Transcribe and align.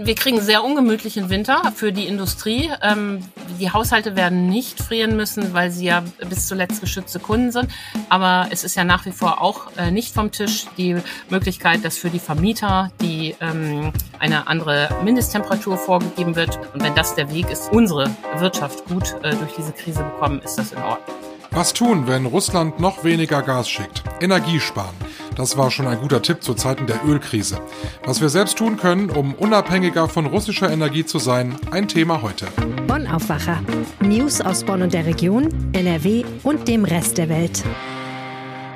Wir 0.00 0.14
kriegen 0.14 0.40
sehr 0.40 0.62
ungemütlichen 0.62 1.28
Winter 1.28 1.72
für 1.74 1.92
die 1.92 2.06
Industrie. 2.06 2.70
Ähm, 2.82 3.18
die 3.58 3.72
Haushalte 3.72 4.14
werden 4.14 4.48
nicht 4.48 4.80
frieren 4.80 5.16
müssen, 5.16 5.54
weil 5.54 5.72
sie 5.72 5.86
ja 5.86 6.04
bis 6.28 6.46
zuletzt 6.46 6.80
geschützte 6.80 7.18
Kunden 7.18 7.50
sind. 7.50 7.68
Aber 8.08 8.46
es 8.50 8.62
ist 8.62 8.76
ja 8.76 8.84
nach 8.84 9.06
wie 9.06 9.10
vor 9.10 9.42
auch 9.42 9.76
äh, 9.76 9.90
nicht 9.90 10.14
vom 10.14 10.30
Tisch 10.30 10.66
die 10.76 10.96
Möglichkeit, 11.30 11.84
dass 11.84 11.98
für 11.98 12.10
die 12.10 12.20
Vermieter 12.20 12.92
die 13.00 13.34
ähm, 13.40 13.92
eine 14.20 14.46
andere 14.46 14.88
Mindesttemperatur 15.02 15.76
vorgegeben 15.76 16.36
wird. 16.36 16.60
Und 16.74 16.84
wenn 16.84 16.94
das 16.94 17.16
der 17.16 17.34
Weg 17.34 17.50
ist, 17.50 17.72
unsere 17.72 18.08
Wirtschaft 18.36 18.84
gut 18.84 19.16
äh, 19.24 19.34
durch 19.34 19.56
diese 19.56 19.72
Krise 19.72 20.04
bekommen, 20.04 20.40
ist 20.42 20.56
das 20.58 20.70
in 20.70 20.78
Ordnung. 20.78 21.27
Was 21.50 21.72
tun, 21.72 22.06
wenn 22.06 22.26
Russland 22.26 22.78
noch 22.78 23.04
weniger 23.04 23.42
Gas 23.42 23.68
schickt? 23.68 24.02
Energie 24.20 24.60
sparen. 24.60 24.94
Das 25.34 25.56
war 25.56 25.70
schon 25.70 25.86
ein 25.86 25.98
guter 25.98 26.20
Tipp 26.20 26.42
zu 26.42 26.54
Zeiten 26.54 26.86
der 26.86 27.04
Ölkrise. 27.06 27.60
Was 28.04 28.20
wir 28.20 28.28
selbst 28.28 28.58
tun 28.58 28.76
können, 28.76 29.08
um 29.10 29.34
unabhängiger 29.34 30.08
von 30.08 30.26
russischer 30.26 30.70
Energie 30.70 31.04
zu 31.04 31.18
sein, 31.18 31.56
ein 31.70 31.88
Thema 31.88 32.22
heute. 32.22 32.46
Bonn 32.86 33.06
Aufwacher. 33.06 33.62
News 34.00 34.40
aus 34.40 34.62
Bonn 34.64 34.82
und 34.82 34.92
der 34.92 35.06
Region, 35.06 35.48
NRW 35.72 36.24
und 36.42 36.68
dem 36.68 36.84
Rest 36.84 37.18
der 37.18 37.28
Welt. 37.28 37.64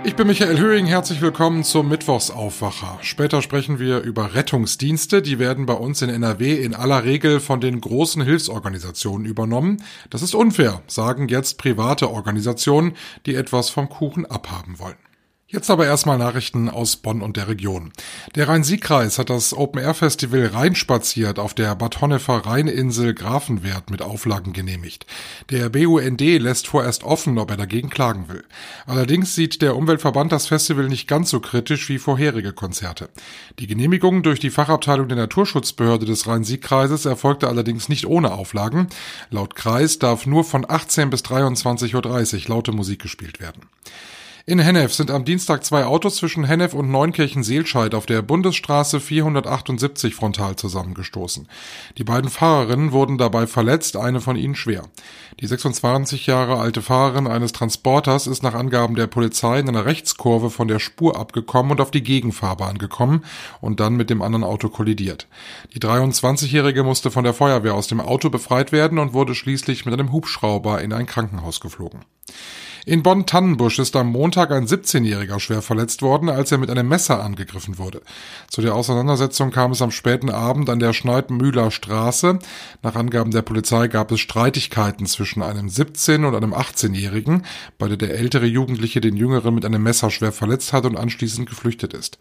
Ich 0.04 0.16
bin 0.16 0.26
Michael 0.26 0.58
Höhing, 0.58 0.86
herzlich 0.86 1.20
willkommen 1.20 1.62
zum 1.62 1.88
Mittwochsaufwacher. 1.88 2.98
Später 3.02 3.40
sprechen 3.40 3.78
wir 3.78 4.00
über 4.00 4.34
Rettungsdienste, 4.34 5.22
die 5.22 5.38
werden 5.38 5.64
bei 5.64 5.74
uns 5.74 6.02
in 6.02 6.10
NRW 6.10 6.56
in 6.56 6.74
aller 6.74 7.04
Regel 7.04 7.38
von 7.38 7.60
den 7.60 7.80
großen 7.80 8.20
Hilfsorganisationen 8.20 9.24
übernommen. 9.26 9.80
Das 10.10 10.22
ist 10.22 10.34
unfair, 10.34 10.82
sagen 10.88 11.28
jetzt 11.28 11.56
private 11.56 12.10
Organisationen, 12.10 12.94
die 13.26 13.36
etwas 13.36 13.70
vom 13.70 13.88
Kuchen 13.88 14.26
abhaben 14.26 14.80
wollen. 14.80 14.96
Jetzt 15.52 15.68
aber 15.68 15.84
erstmal 15.84 16.16
Nachrichten 16.16 16.70
aus 16.70 16.96
Bonn 16.96 17.20
und 17.20 17.36
der 17.36 17.46
Region. 17.46 17.92
Der 18.36 18.48
Rhein-Sieg-Kreis 18.48 19.18
hat 19.18 19.28
das 19.28 19.52
Open-Air-Festival 19.52 20.46
Rheinspaziert 20.46 21.38
auf 21.38 21.52
der 21.52 21.74
Bad 21.74 22.00
Honnefer 22.00 22.46
Rheininsel 22.46 23.12
Grafenwert 23.12 23.90
mit 23.90 24.00
Auflagen 24.00 24.54
genehmigt. 24.54 25.04
Der 25.50 25.68
BUND 25.68 26.22
lässt 26.22 26.68
vorerst 26.68 27.04
offen, 27.04 27.36
ob 27.36 27.50
er 27.50 27.58
dagegen 27.58 27.90
klagen 27.90 28.30
will. 28.30 28.44
Allerdings 28.86 29.34
sieht 29.34 29.60
der 29.60 29.76
Umweltverband 29.76 30.32
das 30.32 30.46
Festival 30.46 30.88
nicht 30.88 31.06
ganz 31.06 31.28
so 31.28 31.38
kritisch 31.40 31.86
wie 31.90 31.98
vorherige 31.98 32.54
Konzerte. 32.54 33.10
Die 33.58 33.66
Genehmigung 33.66 34.22
durch 34.22 34.40
die 34.40 34.48
Fachabteilung 34.48 35.08
der 35.08 35.18
Naturschutzbehörde 35.18 36.06
des 36.06 36.26
Rhein-Sieg-Kreises 36.26 37.04
erfolgte 37.04 37.48
allerdings 37.48 37.90
nicht 37.90 38.06
ohne 38.06 38.32
Auflagen. 38.32 38.86
Laut 39.28 39.54
Kreis 39.54 39.98
darf 39.98 40.24
nur 40.24 40.44
von 40.44 40.64
18 40.66 41.10
bis 41.10 41.20
23.30 41.20 42.44
Uhr 42.44 42.48
laute 42.48 42.72
Musik 42.72 43.02
gespielt 43.02 43.38
werden. 43.38 43.68
In 44.44 44.58
Hennef 44.58 44.92
sind 44.92 45.12
am 45.12 45.24
Dienstag 45.24 45.64
zwei 45.64 45.84
Autos 45.84 46.16
zwischen 46.16 46.42
Hennef 46.42 46.74
und 46.74 46.90
Neunkirchen-Seelscheid 46.90 47.94
auf 47.94 48.06
der 48.06 48.22
Bundesstraße 48.22 48.98
478 48.98 50.16
frontal 50.16 50.56
zusammengestoßen. 50.56 51.46
Die 51.96 52.02
beiden 52.02 52.28
Fahrerinnen 52.28 52.90
wurden 52.90 53.18
dabei 53.18 53.46
verletzt, 53.46 53.96
eine 53.96 54.20
von 54.20 54.34
ihnen 54.34 54.56
schwer. 54.56 54.82
Die 55.38 55.46
26 55.46 56.26
Jahre 56.26 56.58
alte 56.58 56.82
Fahrerin 56.82 57.28
eines 57.28 57.52
Transporters 57.52 58.26
ist 58.26 58.42
nach 58.42 58.54
Angaben 58.54 58.96
der 58.96 59.06
Polizei 59.06 59.60
in 59.60 59.68
einer 59.68 59.86
Rechtskurve 59.86 60.50
von 60.50 60.66
der 60.66 60.80
Spur 60.80 61.16
abgekommen 61.16 61.70
und 61.70 61.80
auf 61.80 61.92
die 61.92 62.02
Gegenfahrbahn 62.02 62.78
gekommen 62.78 63.24
und 63.60 63.78
dann 63.78 63.94
mit 63.94 64.10
dem 64.10 64.22
anderen 64.22 64.42
Auto 64.42 64.70
kollidiert. 64.70 65.28
Die 65.72 65.78
23-Jährige 65.78 66.82
musste 66.82 67.12
von 67.12 67.22
der 67.22 67.34
Feuerwehr 67.34 67.74
aus 67.74 67.86
dem 67.86 68.00
Auto 68.00 68.28
befreit 68.28 68.72
werden 68.72 68.98
und 68.98 69.12
wurde 69.12 69.36
schließlich 69.36 69.84
mit 69.84 69.94
einem 69.94 70.10
Hubschrauber 70.10 70.82
in 70.82 70.92
ein 70.92 71.06
Krankenhaus 71.06 71.60
geflogen. 71.60 72.00
In 72.84 73.04
Bonn-Tannenbusch 73.04 73.78
ist 73.78 73.94
am 73.94 74.08
Montag 74.08 74.50
ein 74.50 74.66
17-Jähriger 74.66 75.38
schwer 75.38 75.62
verletzt 75.62 76.02
worden, 76.02 76.28
als 76.28 76.50
er 76.50 76.58
mit 76.58 76.68
einem 76.68 76.88
Messer 76.88 77.22
angegriffen 77.22 77.78
wurde. 77.78 78.02
Zu 78.50 78.60
der 78.60 78.74
Auseinandersetzung 78.74 79.52
kam 79.52 79.70
es 79.70 79.80
am 79.82 79.92
späten 79.92 80.30
Abend 80.30 80.68
an 80.68 80.80
der 80.80 80.92
Schneidmühler 80.92 81.70
Straße. 81.70 82.40
Nach 82.82 82.96
Angaben 82.96 83.30
der 83.30 83.42
Polizei 83.42 83.86
gab 83.86 84.10
es 84.10 84.18
Streitigkeiten 84.18 85.06
zwischen 85.06 85.42
einem 85.42 85.68
17- 85.68 86.26
und 86.26 86.34
einem 86.34 86.54
18-Jährigen, 86.54 87.44
bei 87.78 87.86
der 87.86 87.98
der 87.98 88.18
ältere 88.18 88.46
Jugendliche 88.46 89.00
den 89.00 89.16
Jüngeren 89.16 89.54
mit 89.54 89.64
einem 89.64 89.84
Messer 89.84 90.10
schwer 90.10 90.32
verletzt 90.32 90.72
hat 90.72 90.84
und 90.84 90.96
anschließend 90.96 91.48
geflüchtet 91.48 91.94
ist. 91.94 92.18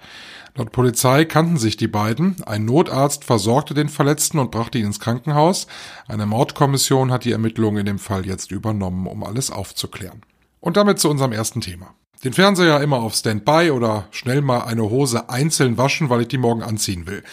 Laut 0.54 0.72
Polizei 0.72 1.26
kannten 1.26 1.58
sich 1.58 1.76
die 1.76 1.88
beiden. 1.88 2.36
Ein 2.44 2.66
Notarzt 2.66 3.24
versorgte 3.24 3.74
den 3.74 3.90
Verletzten 3.90 4.38
und 4.38 4.52
brachte 4.52 4.78
ihn 4.78 4.86
ins 4.86 5.00
Krankenhaus. 5.00 5.66
Eine 6.08 6.28
Mordkommission 6.28 7.12
hat 7.12 7.26
die 7.26 7.32
Ermittlungen 7.32 7.80
in 7.80 7.86
dem 7.88 8.00
Fall 8.00 8.28
jetzt 8.28 8.52
übernommen, 8.52 9.08
um 9.08 9.24
alles 9.24 9.50
aufzuklären. 9.50 10.22
Und 10.62 10.78
damit 10.78 11.00
zu 11.00 11.10
unserem 11.10 11.34
ersten 11.34 11.60
Thema. 11.60 11.94
Den 12.24 12.34
Fernseher 12.34 12.80
immer 12.82 13.00
auf 13.00 13.16
Standby 13.16 13.72
oder 13.72 14.08
schnell 14.12 14.42
mal 14.42 14.62
eine 14.62 14.84
Hose 14.84 15.30
einzeln 15.30 15.78
waschen, 15.78 16.10
weil 16.10 16.22
ich 16.22 16.28
die 16.28 16.38
morgen 16.38 16.62
anziehen 16.62 17.08
will. 17.08 17.24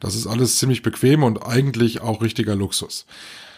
Das 0.00 0.14
ist 0.14 0.26
alles 0.26 0.56
ziemlich 0.56 0.82
bequem 0.82 1.22
und 1.22 1.46
eigentlich 1.46 2.00
auch 2.00 2.22
richtiger 2.22 2.56
Luxus. 2.56 3.04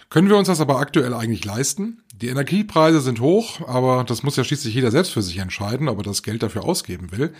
Können 0.09 0.29
wir 0.29 0.37
uns 0.37 0.49
das 0.49 0.61
aber 0.61 0.81
aktuell 0.81 1.15
eigentlich 1.15 1.45
leisten? 1.45 2.03
Die 2.21 2.29
Energiepreise 2.29 3.01
sind 3.01 3.21
hoch, 3.21 3.67
aber 3.67 4.05
das 4.05 4.23
muss 4.23 4.37
ja 4.37 4.45
schließlich 4.45 4.75
jeder 4.75 4.91
selbst 4.91 5.13
für 5.13 5.23
sich 5.23 5.39
entscheiden, 5.39 5.89
ob 5.89 6.01
er 6.01 6.03
das 6.03 6.23
Geld 6.23 6.43
dafür 6.43 6.65
ausgeben 6.65 7.13
will. 7.13 7.33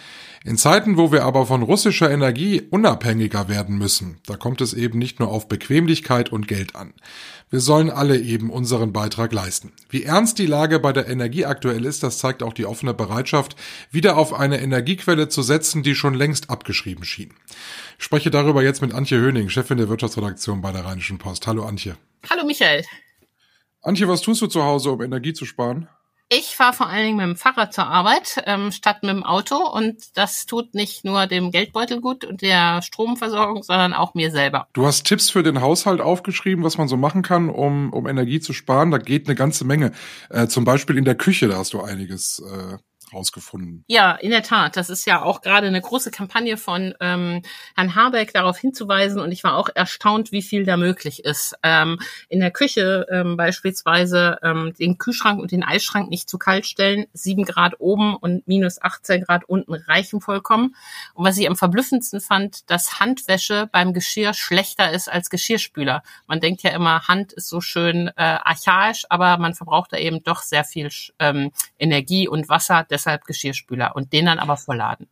In 0.43 0.57
Zeiten, 0.57 0.97
wo 0.97 1.13
wir 1.13 1.25
aber 1.25 1.45
von 1.45 1.63
russischer 1.63 2.11
Energie 2.11 2.63
unabhängiger 2.71 3.51
werden 3.51 3.77
müssen, 3.77 4.21
da 4.25 4.37
kommt 4.37 4.63
es 4.63 4.73
eben 4.73 4.99
nicht 4.99 5.21
nur 5.21 5.29
auf 5.29 5.49
Bequemlichkeit 5.49 6.33
und 6.33 6.49
Geld 6.49 6.77
an. 6.77 6.95
Wir 7.51 7.61
sollen 7.61 7.91
alle 7.91 8.19
eben 8.19 8.49
unseren 8.49 8.95
Beitrag 8.95 9.35
leisten. 9.35 9.73
Wie 9.91 10.05
ernst 10.05 10.39
die 10.39 10.47
Lage 10.47 10.79
bei 10.79 10.95
der 10.95 11.09
Energie 11.09 11.45
aktuell 11.45 11.85
ist, 11.85 12.03
das 12.03 12.17
zeigt 12.17 12.43
auch 12.43 12.55
die 12.55 12.65
offene 12.65 12.95
Bereitschaft, 12.95 13.57
wieder 13.91 14.17
auf 14.17 14.33
eine 14.33 14.63
Energiequelle 14.63 15.29
zu 15.29 15.43
setzen, 15.43 15.83
die 15.83 15.95
schon 15.95 16.15
längst 16.15 16.49
abgeschrieben 16.49 17.05
schien. 17.05 17.35
Ich 17.99 18.05
spreche 18.07 18.31
darüber 18.31 18.63
jetzt 18.63 18.81
mit 18.81 18.95
Antje 18.95 19.19
Höning, 19.19 19.51
Chefin 19.51 19.77
der 19.77 19.91
Wirtschaftsredaktion 19.91 20.63
bei 20.63 20.73
der 20.73 20.87
Rheinischen 20.87 21.19
Post. 21.19 21.47
Hallo 21.47 21.67
Antje. 21.67 21.97
Hallo 22.31 22.47
Michael. 22.47 22.83
Antje, 23.83 24.07
was 24.09 24.21
tust 24.21 24.43
du 24.43 24.47
zu 24.47 24.63
Hause, 24.63 24.91
um 24.91 25.03
Energie 25.03 25.33
zu 25.33 25.47
sparen? 25.47 25.89
Ich 26.33 26.55
fahre 26.55 26.73
vor 26.73 26.87
allen 26.87 27.07
Dingen 27.07 27.17
mit 27.17 27.27
dem 27.27 27.37
Fahrrad 27.37 27.75
zur 27.75 27.89
Arbeit 27.89 28.41
ähm, 28.47 28.71
statt 28.71 29.03
mit 29.03 29.11
dem 29.11 29.25
Auto 29.25 29.57
und 29.57 30.17
das 30.17 30.47
tut 30.47 30.75
nicht 30.75 31.05
nur 31.05 31.27
dem 31.27 31.51
Geldbeutel 31.51 32.01
gut 32.01 32.25
und 32.25 32.41
der 32.41 32.83
Stromversorgung, 32.83 33.65
sondern 33.65 33.95
auch 33.95 34.15
mir 34.15 34.31
selber. 34.31 34.69
Du 34.73 34.87
hast 34.87 35.05
Tipps 35.05 35.29
für 35.29 35.43
den 35.43 35.61
Haushalt 35.61 36.01
aufgeschrieben, 36.01 36.63
was 36.63 36.79
man 36.79 36.87
so 36.87 36.97
machen 36.97 37.23
kann, 37.23 37.51
um, 37.51 37.93
um 37.93 38.07
Energie 38.07 38.39
zu 38.39 38.53
sparen. 38.53 38.93
Da 38.93 38.99
geht 38.99 39.27
eine 39.27 39.35
ganze 39.35 39.65
Menge. 39.65 39.91
Äh, 40.29 40.47
zum 40.47 40.65
Beispiel 40.65 40.97
in 40.97 41.05
der 41.05 41.17
Küche, 41.17 41.49
da 41.49 41.57
hast 41.57 41.73
du 41.73 41.81
einiges 41.81 42.39
äh, 42.39 42.77
rausgefunden. 43.13 43.85
Ja, 43.89 44.13
in 44.13 44.31
der 44.31 44.43
Tat. 44.43 44.77
Das 44.77 44.91
ist 44.91 45.07
ja 45.07 45.23
auch 45.23 45.41
gerade 45.41 45.67
eine 45.67 45.81
große 45.81 46.11
Kampagne 46.11 46.57
von 46.57 46.95
ähm, 47.01 47.43
Herrn 47.77 47.95
Habeck 47.95 48.33
darauf 48.33 48.59
hinzuweisen 48.59 49.21
und 49.21 49.33
ich 49.33 49.45
war 49.45 49.57
auch 49.57 49.69
erstaunt, 49.75 50.33
wie 50.33 50.43
viel 50.43 50.65
da 50.65 50.77
möglich 50.77 51.25
ist. 51.25 51.55
Ähm, 51.63 51.99
in 52.29 52.41
der 52.41 52.51
Küche 52.51 53.07
ähm, 53.11 53.37
beispielsweise 53.37 54.39
ähm, 54.43 54.75
den 54.79 54.99
Kühlschrank 54.99 55.41
und 55.41 55.53
den 55.53 55.63
Eisschrank 55.63 56.11
nicht 56.11 56.29
zu 56.29 56.39
kalt 56.39 56.67
stellen, 56.67 57.07
sieben 57.13 57.45
Grad 57.45 57.81
oben 57.81 58.17
und 58.17 58.47
minus 58.47 58.81
18 58.81 59.23
Grad 59.23 59.45
unten 59.45 59.75
reichen 59.75 60.21
vollkommen. 60.21 60.75
Und 61.15 61.25
was 61.25 61.39
ich 61.39 61.49
am 61.49 61.57
verblüffendsten 61.57 62.21
fand, 62.21 62.71
dass 62.71 63.01
Handwäsche 63.01 63.69
beim 63.73 63.93
Geschirr 63.93 64.35
schlechter 64.35 64.93
ist 64.93 65.09
als 65.09 65.31
Geschirrspüler. 65.31 66.03
Man 66.27 66.41
denkt 66.41 66.63
ja 66.63 66.71
immer, 66.71 67.09
Hand 67.09 67.33
ist 67.33 67.49
so 67.49 67.61
schön 67.61 68.09
äh, 68.09 68.13
archaisch, 68.17 69.05
aber 69.09 69.39
man 69.39 69.55
verbraucht 69.55 69.93
da 69.93 69.97
eben 69.97 70.23
doch 70.23 70.43
sehr 70.43 70.65
viel 70.65 70.91
ähm, 71.19 71.53
Energie 71.79 72.29
und 72.29 72.49
Wasser 72.49 72.85
deshalb 73.01 73.25
Geschirrspüler 73.25 73.97
und 73.97 74.13
den 74.13 74.27
dann 74.27 74.39
aber 74.39 74.57
vollladen. 74.57 75.09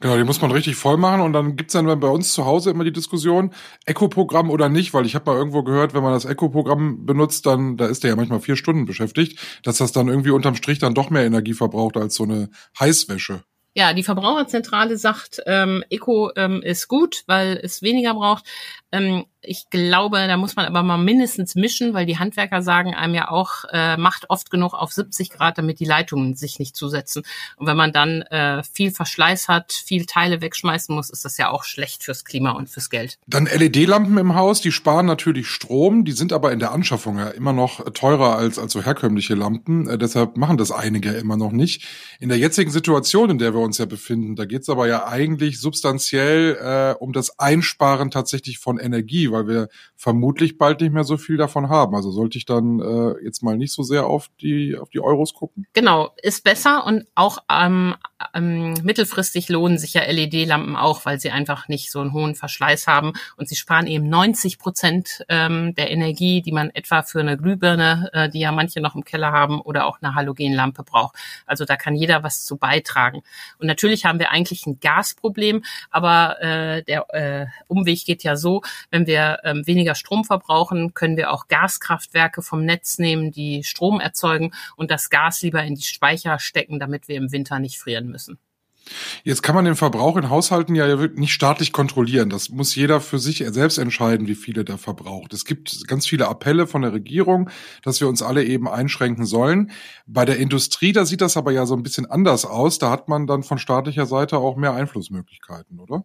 Genau, 0.00 0.16
die 0.16 0.24
muss 0.24 0.40
man 0.40 0.50
richtig 0.50 0.76
voll 0.76 0.96
machen 0.96 1.20
und 1.20 1.32
dann 1.32 1.56
gibt's 1.56 1.72
dann 1.72 1.86
bei 2.00 2.08
uns 2.08 2.32
zu 2.32 2.44
Hause 2.44 2.70
immer 2.70 2.84
die 2.84 2.92
Diskussion, 2.92 3.52
Eco-Programm 3.86 4.50
oder 4.50 4.68
nicht, 4.68 4.94
weil 4.94 5.04
ich 5.04 5.14
habe 5.14 5.30
mal 5.30 5.36
irgendwo 5.36 5.62
gehört, 5.62 5.94
wenn 5.94 6.02
man 6.02 6.12
das 6.12 6.24
Eco-Programm 6.24 7.04
benutzt, 7.04 7.46
dann, 7.46 7.76
da 7.76 7.86
ist 7.86 8.02
der 8.02 8.10
ja 8.10 8.16
manchmal 8.16 8.40
vier 8.40 8.56
Stunden 8.56 8.84
beschäftigt, 8.84 9.38
dass 9.62 9.78
das 9.78 9.92
dann 9.92 10.08
irgendwie 10.08 10.30
unterm 10.30 10.54
Strich 10.54 10.78
dann 10.78 10.94
doch 10.94 11.10
mehr 11.10 11.24
Energie 11.24 11.54
verbraucht 11.54 11.96
als 11.96 12.14
so 12.14 12.24
eine 12.24 12.50
Heißwäsche. 12.78 13.42
Ja, 13.76 13.92
die 13.92 14.04
Verbraucherzentrale 14.04 14.96
sagt, 14.96 15.42
ähm, 15.46 15.82
Eco 15.90 16.30
ähm, 16.36 16.62
ist 16.62 16.86
gut, 16.86 17.24
weil 17.26 17.58
es 17.60 17.82
weniger 17.82 18.14
braucht. 18.14 18.44
Ähm, 18.94 19.24
ich 19.46 19.68
glaube, 19.70 20.26
da 20.26 20.36
muss 20.36 20.56
man 20.56 20.66
aber 20.66 20.82
mal 20.82 20.96
mindestens 20.96 21.54
mischen, 21.54 21.94
weil 21.94 22.06
die 22.06 22.18
Handwerker 22.18 22.62
sagen 22.62 22.94
einem 22.94 23.14
ja 23.14 23.30
auch, 23.30 23.64
äh, 23.72 23.96
macht 23.96 24.30
oft 24.30 24.50
genug 24.50 24.74
auf 24.74 24.92
70 24.92 25.30
Grad, 25.30 25.58
damit 25.58 25.80
die 25.80 25.84
Leitungen 25.84 26.34
sich 26.34 26.58
nicht 26.58 26.76
zusetzen. 26.76 27.22
Und 27.56 27.66
wenn 27.66 27.76
man 27.76 27.92
dann 27.92 28.22
äh, 28.22 28.62
viel 28.62 28.90
Verschleiß 28.90 29.48
hat, 29.48 29.72
viel 29.72 30.06
Teile 30.06 30.40
wegschmeißen 30.40 30.94
muss, 30.94 31.10
ist 31.10 31.24
das 31.24 31.36
ja 31.36 31.50
auch 31.50 31.64
schlecht 31.64 32.04
fürs 32.04 32.24
Klima 32.24 32.52
und 32.52 32.70
fürs 32.70 32.90
Geld. 32.90 33.18
Dann 33.26 33.46
LED-Lampen 33.46 34.16
im 34.18 34.34
Haus, 34.34 34.60
die 34.60 34.72
sparen 34.72 35.06
natürlich 35.06 35.48
Strom, 35.48 36.04
die 36.04 36.12
sind 36.12 36.32
aber 36.32 36.52
in 36.52 36.58
der 36.58 36.72
Anschaffung 36.72 37.18
ja 37.18 37.28
immer 37.28 37.52
noch 37.52 37.84
teurer 37.92 38.36
als, 38.36 38.58
als 38.58 38.72
so 38.72 38.82
herkömmliche 38.82 39.34
Lampen. 39.34 39.88
Äh, 39.88 39.98
deshalb 39.98 40.36
machen 40.36 40.56
das 40.56 40.70
einige 40.70 41.10
immer 41.10 41.36
noch 41.36 41.52
nicht. 41.52 41.84
In 42.20 42.28
der 42.28 42.38
jetzigen 42.38 42.70
Situation, 42.70 43.30
in 43.30 43.38
der 43.38 43.54
wir 43.54 43.60
uns 43.60 43.78
ja 43.78 43.84
befinden, 43.84 44.36
da 44.36 44.44
geht 44.44 44.62
es 44.62 44.68
aber 44.68 44.86
ja 44.86 45.06
eigentlich 45.06 45.60
substanziell 45.60 46.56
äh, 46.60 46.94
um 46.98 47.12
das 47.12 47.38
Einsparen 47.38 48.10
tatsächlich 48.10 48.58
von 48.58 48.78
Energie, 48.84 49.30
weil 49.32 49.48
wir 49.48 49.68
vermutlich 49.96 50.58
bald 50.58 50.80
nicht 50.80 50.92
mehr 50.92 51.04
so 51.04 51.16
viel 51.16 51.36
davon 51.36 51.68
haben. 51.68 51.94
Also 51.94 52.10
sollte 52.10 52.38
ich 52.38 52.44
dann 52.44 52.80
äh, 52.80 53.24
jetzt 53.24 53.42
mal 53.42 53.56
nicht 53.56 53.72
so 53.72 53.82
sehr 53.82 54.06
auf 54.06 54.28
die 54.40 54.76
auf 54.76 54.90
die 54.90 55.00
Euros 55.00 55.34
gucken. 55.34 55.66
Genau, 55.72 56.10
ist 56.22 56.44
besser 56.44 56.86
und 56.86 57.04
auch 57.14 57.38
ähm, 57.50 57.94
ähm, 58.34 58.74
mittelfristig 58.82 59.48
lohnen 59.48 59.78
sich 59.78 59.94
ja 59.94 60.02
LED-Lampen 60.02 60.76
auch, 60.76 61.04
weil 61.04 61.18
sie 61.18 61.30
einfach 61.30 61.68
nicht 61.68 61.90
so 61.90 62.00
einen 62.00 62.12
hohen 62.12 62.34
Verschleiß 62.34 62.86
haben 62.86 63.12
und 63.36 63.48
sie 63.48 63.56
sparen 63.56 63.86
eben 63.86 64.08
90 64.08 64.58
Prozent 64.58 65.24
ähm, 65.28 65.74
der 65.74 65.90
Energie, 65.90 66.42
die 66.42 66.52
man 66.52 66.70
etwa 66.70 67.02
für 67.02 67.20
eine 67.20 67.36
Glühbirne, 67.36 68.10
äh, 68.12 68.28
die 68.28 68.40
ja 68.40 68.52
manche 68.52 68.80
noch 68.80 68.94
im 68.94 69.04
Keller 69.04 69.32
haben, 69.32 69.60
oder 69.60 69.86
auch 69.86 69.98
eine 70.00 70.14
Halogenlampe 70.14 70.82
braucht. 70.82 71.16
Also 71.46 71.64
da 71.64 71.76
kann 71.76 71.94
jeder 71.94 72.22
was 72.22 72.44
zu 72.44 72.56
beitragen. 72.56 73.22
Und 73.58 73.66
natürlich 73.66 74.04
haben 74.04 74.18
wir 74.18 74.30
eigentlich 74.30 74.66
ein 74.66 74.78
Gasproblem, 74.80 75.64
aber 75.90 76.40
äh, 76.40 76.82
der 76.82 77.06
äh, 77.14 77.46
Umweg 77.66 78.04
geht 78.04 78.22
ja 78.22 78.36
so, 78.36 78.62
wenn 78.90 79.06
wir 79.06 79.38
ähm, 79.44 79.66
weniger 79.66 79.94
Strom 79.94 80.24
verbrauchen, 80.24 80.94
können 80.94 81.16
wir 81.16 81.32
auch 81.32 81.48
Gaskraftwerke 81.48 82.42
vom 82.42 82.64
Netz 82.64 82.98
nehmen, 82.98 83.32
die 83.32 83.64
Strom 83.64 84.00
erzeugen 84.00 84.52
und 84.76 84.90
das 84.90 85.10
Gas 85.10 85.42
lieber 85.42 85.62
in 85.62 85.74
die 85.74 85.82
Speicher 85.82 86.38
stecken, 86.38 86.78
damit 86.78 87.08
wir 87.08 87.16
im 87.16 87.32
Winter 87.32 87.58
nicht 87.58 87.78
frieren 87.78 88.08
müssen. 88.08 88.38
Jetzt 89.22 89.42
kann 89.42 89.54
man 89.54 89.64
den 89.64 89.76
Verbrauch 89.76 90.16
in 90.16 90.28
Haushalten 90.28 90.74
ja 90.74 90.94
nicht 90.96 91.32
staatlich 91.32 91.72
kontrollieren. 91.72 92.28
Das 92.28 92.50
muss 92.50 92.74
jeder 92.74 93.00
für 93.00 93.18
sich 93.18 93.38
selbst 93.46 93.78
entscheiden, 93.78 94.26
wie 94.26 94.34
viele 94.34 94.64
der 94.64 94.78
verbraucht. 94.78 95.32
Es 95.32 95.44
gibt 95.44 95.88
ganz 95.88 96.06
viele 96.06 96.28
Appelle 96.28 96.66
von 96.66 96.82
der 96.82 96.92
Regierung, 96.92 97.50
dass 97.82 98.00
wir 98.00 98.08
uns 98.08 98.22
alle 98.22 98.44
eben 98.44 98.68
einschränken 98.68 99.24
sollen. 99.24 99.70
Bei 100.06 100.24
der 100.24 100.38
Industrie, 100.38 100.92
da 100.92 101.06
sieht 101.06 101.22
das 101.22 101.36
aber 101.36 101.52
ja 101.52 101.66
so 101.66 101.74
ein 101.74 101.82
bisschen 101.82 102.06
anders 102.06 102.44
aus. 102.44 102.78
Da 102.78 102.90
hat 102.90 103.08
man 103.08 103.26
dann 103.26 103.42
von 103.42 103.58
staatlicher 103.58 104.06
Seite 104.06 104.38
auch 104.38 104.56
mehr 104.56 104.74
Einflussmöglichkeiten, 104.74 105.80
oder? 105.80 106.04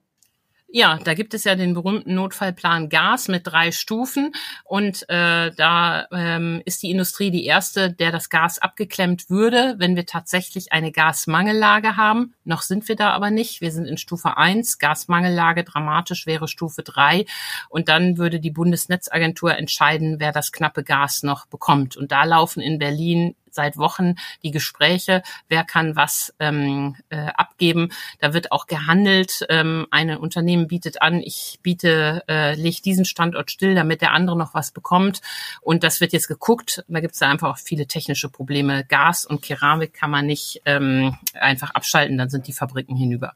Ja, 0.71 0.99
da 1.03 1.15
gibt 1.15 1.33
es 1.33 1.45
ja 1.45 1.55
den 1.55 1.73
berühmten 1.73 2.13
Notfallplan 2.13 2.89
Gas 2.89 3.27
mit 3.27 3.47
drei 3.47 3.71
Stufen 3.71 4.33
und 4.63 5.01
äh, 5.09 5.51
da 5.51 6.05
ähm, 6.11 6.61
ist 6.63 6.83
die 6.83 6.91
Industrie 6.91 7.31
die 7.31 7.45
erste, 7.45 7.91
der 7.91 8.11
das 8.11 8.29
Gas 8.29 8.59
abgeklemmt 8.59 9.31
würde, 9.31 9.75
wenn 9.79 9.95
wir 9.95 10.05
tatsächlich 10.05 10.71
eine 10.71 10.91
Gasmangellage 10.91 11.97
haben. 11.97 12.35
Noch 12.43 12.61
sind 12.61 12.87
wir 12.87 12.95
da 12.95 13.09
aber 13.13 13.31
nicht. 13.31 13.61
Wir 13.61 13.71
sind 13.71 13.87
in 13.87 13.97
Stufe 13.97 14.37
eins. 14.37 14.77
Gasmangellage 14.77 15.63
dramatisch 15.63 16.27
wäre 16.27 16.47
Stufe 16.47 16.83
drei 16.83 17.25
und 17.69 17.89
dann 17.89 18.19
würde 18.19 18.39
die 18.39 18.51
Bundesnetzagentur 18.51 19.57
entscheiden, 19.57 20.19
wer 20.19 20.31
das 20.31 20.51
knappe 20.51 20.83
Gas 20.83 21.23
noch 21.23 21.47
bekommt. 21.47 21.97
Und 21.97 22.11
da 22.11 22.25
laufen 22.25 22.61
in 22.61 22.77
Berlin 22.77 23.35
seit 23.53 23.77
Wochen 23.77 24.15
die 24.43 24.51
Gespräche, 24.51 25.23
wer 25.47 25.63
kann 25.63 25.95
was 25.95 26.33
ähm, 26.39 26.95
äh, 27.09 27.27
abgeben. 27.35 27.89
Da 28.19 28.33
wird 28.33 28.51
auch 28.51 28.67
gehandelt. 28.67 29.45
Ähm, 29.49 29.87
ein 29.91 30.15
Unternehmen 30.17 30.67
bietet 30.67 31.01
an, 31.01 31.21
ich 31.21 31.59
biete, 31.61 32.23
äh, 32.27 32.55
leg 32.55 32.81
diesen 32.83 33.05
Standort 33.05 33.51
still, 33.51 33.75
damit 33.75 34.01
der 34.01 34.13
andere 34.13 34.37
noch 34.37 34.53
was 34.53 34.71
bekommt. 34.71 35.21
Und 35.61 35.83
das 35.83 36.01
wird 36.01 36.13
jetzt 36.13 36.27
geguckt. 36.27 36.83
Da 36.87 36.99
gibt 36.99 37.13
es 37.13 37.19
da 37.19 37.29
einfach 37.29 37.49
auch 37.49 37.57
viele 37.57 37.87
technische 37.87 38.29
Probleme. 38.29 38.85
Gas 38.85 39.25
und 39.25 39.41
Keramik 39.41 39.93
kann 39.93 40.11
man 40.11 40.25
nicht 40.25 40.61
ähm, 40.65 41.17
einfach 41.33 41.71
abschalten, 41.71 42.17
dann 42.17 42.29
sind 42.29 42.47
die 42.47 42.53
Fabriken 42.53 42.95
hinüber. 42.95 43.33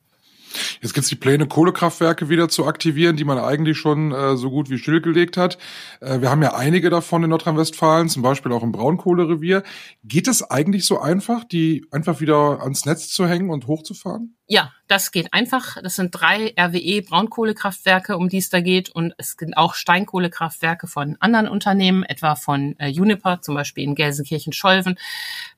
Jetzt 0.81 0.93
gibt 0.93 1.03
es 1.03 1.09
die 1.09 1.15
Pläne, 1.15 1.47
Kohlekraftwerke 1.47 2.29
wieder 2.29 2.49
zu 2.49 2.65
aktivieren, 2.65 3.15
die 3.15 3.23
man 3.23 3.37
eigentlich 3.37 3.77
schon 3.77 4.11
äh, 4.11 4.37
so 4.37 4.49
gut 4.49 4.69
wie 4.69 4.77
stillgelegt 4.77 5.37
hat. 5.37 5.57
Äh, 6.01 6.21
wir 6.21 6.29
haben 6.29 6.41
ja 6.41 6.55
einige 6.55 6.89
davon 6.89 7.23
in 7.23 7.29
Nordrhein-Westfalen, 7.29 8.09
zum 8.09 8.21
Beispiel 8.21 8.51
auch 8.51 8.63
im 8.63 8.71
Braunkohlerevier. 8.71 9.63
Geht 10.03 10.27
es 10.27 10.43
eigentlich 10.49 10.85
so 10.85 10.99
einfach, 10.99 11.43
die 11.43 11.85
einfach 11.91 12.21
wieder 12.21 12.61
ans 12.61 12.85
Netz 12.85 13.09
zu 13.09 13.27
hängen 13.27 13.49
und 13.49 13.67
hochzufahren? 13.67 14.35
Ja, 14.47 14.73
das 14.87 15.13
geht 15.13 15.33
einfach. 15.33 15.77
Das 15.81 15.95
sind 15.95 16.11
drei 16.11 16.53
RWE 16.59 17.01
Braunkohlekraftwerke, 17.01 18.17
um 18.17 18.27
die 18.27 18.39
es 18.39 18.49
da 18.49 18.59
geht. 18.59 18.89
Und 18.89 19.13
es 19.17 19.37
sind 19.39 19.55
auch 19.55 19.73
Steinkohlekraftwerke 19.73 20.87
von 20.87 21.15
anderen 21.21 21.47
Unternehmen, 21.47 22.03
etwa 22.03 22.35
von 22.35 22.75
äh, 22.77 22.89
Uniper, 22.89 23.41
zum 23.41 23.55
Beispiel 23.55 23.85
in 23.85 23.95
Gelsenkirchen-Scholven. 23.95 24.99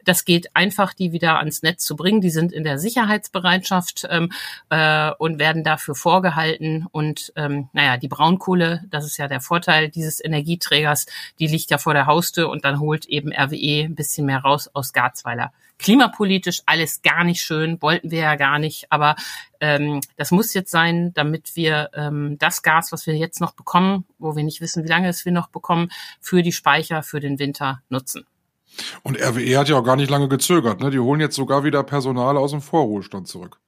Das 0.03 0.23
geht 0.23 0.55
einfach, 0.55 0.93
die 0.93 1.11
wieder 1.11 1.39
ans 1.39 1.63
Netz 1.63 1.83
zu 1.83 1.95
bringen. 1.95 2.21
Die 2.21 2.29
sind 2.29 2.53
in 2.53 2.63
der 2.63 2.77
Sicherheitsbereitschaft 2.77 4.05
ähm, 4.11 4.31
äh, 4.69 5.09
und 5.17 5.39
werden 5.39 5.63
dafür 5.63 5.95
vorgehalten. 5.95 6.85
Und 6.91 7.33
ähm, 7.35 7.69
naja, 7.73 7.97
die 7.97 8.07
Braunkohle, 8.07 8.83
das 8.91 9.05
ist 9.05 9.17
ja 9.17 9.27
der 9.27 9.41
Vorteil 9.41 9.89
dieses 9.89 10.23
Energieträgers, 10.23 11.07
die 11.39 11.47
liegt 11.47 11.71
ja 11.71 11.79
vor 11.79 11.95
der 11.95 12.05
Haustür 12.05 12.49
und 12.49 12.65
dann 12.65 12.79
holt 12.79 13.07
eben 13.07 13.33
RWE 13.33 13.85
ein 13.85 13.95
bisschen 13.95 14.27
mehr 14.27 14.39
raus 14.39 14.69
aus 14.71 14.93
Garzweiler 14.93 15.51
klimapolitisch 15.77 16.61
alles 16.65 17.01
gar 17.01 17.23
nicht 17.23 17.41
schön, 17.41 17.81
wollten 17.81 18.11
wir 18.11 18.19
ja 18.19 18.35
gar 18.35 18.59
nicht, 18.59 18.91
aber 18.91 19.15
ähm, 19.59 20.01
das 20.17 20.31
muss 20.31 20.53
jetzt 20.53 20.71
sein, 20.71 21.13
damit 21.13 21.55
wir 21.55 21.89
ähm, 21.93 22.37
das 22.39 22.61
Gas, 22.61 22.91
was 22.91 23.07
wir 23.07 23.15
jetzt 23.15 23.41
noch 23.41 23.53
bekommen, 23.53 24.05
wo 24.17 24.35
wir 24.35 24.43
nicht 24.43 24.61
wissen, 24.61 24.83
wie 24.83 24.89
lange 24.89 25.09
es 25.09 25.25
wir 25.25 25.31
noch 25.31 25.47
bekommen, 25.47 25.89
für 26.19 26.41
die 26.41 26.51
Speicher 26.51 27.03
für 27.03 27.19
den 27.19 27.39
Winter 27.39 27.81
nutzen. 27.89 28.25
Und 29.03 29.19
RWE 29.21 29.57
hat 29.57 29.69
ja 29.69 29.77
auch 29.77 29.83
gar 29.83 29.95
nicht 29.95 30.09
lange 30.09 30.27
gezögert, 30.27 30.81
ne? 30.81 30.91
Die 30.91 30.99
holen 30.99 31.21
jetzt 31.21 31.35
sogar 31.35 31.63
wieder 31.63 31.83
Personal 31.83 32.37
aus 32.37 32.51
dem 32.51 32.61
Vorruhestand 32.61 33.27
zurück. 33.27 33.59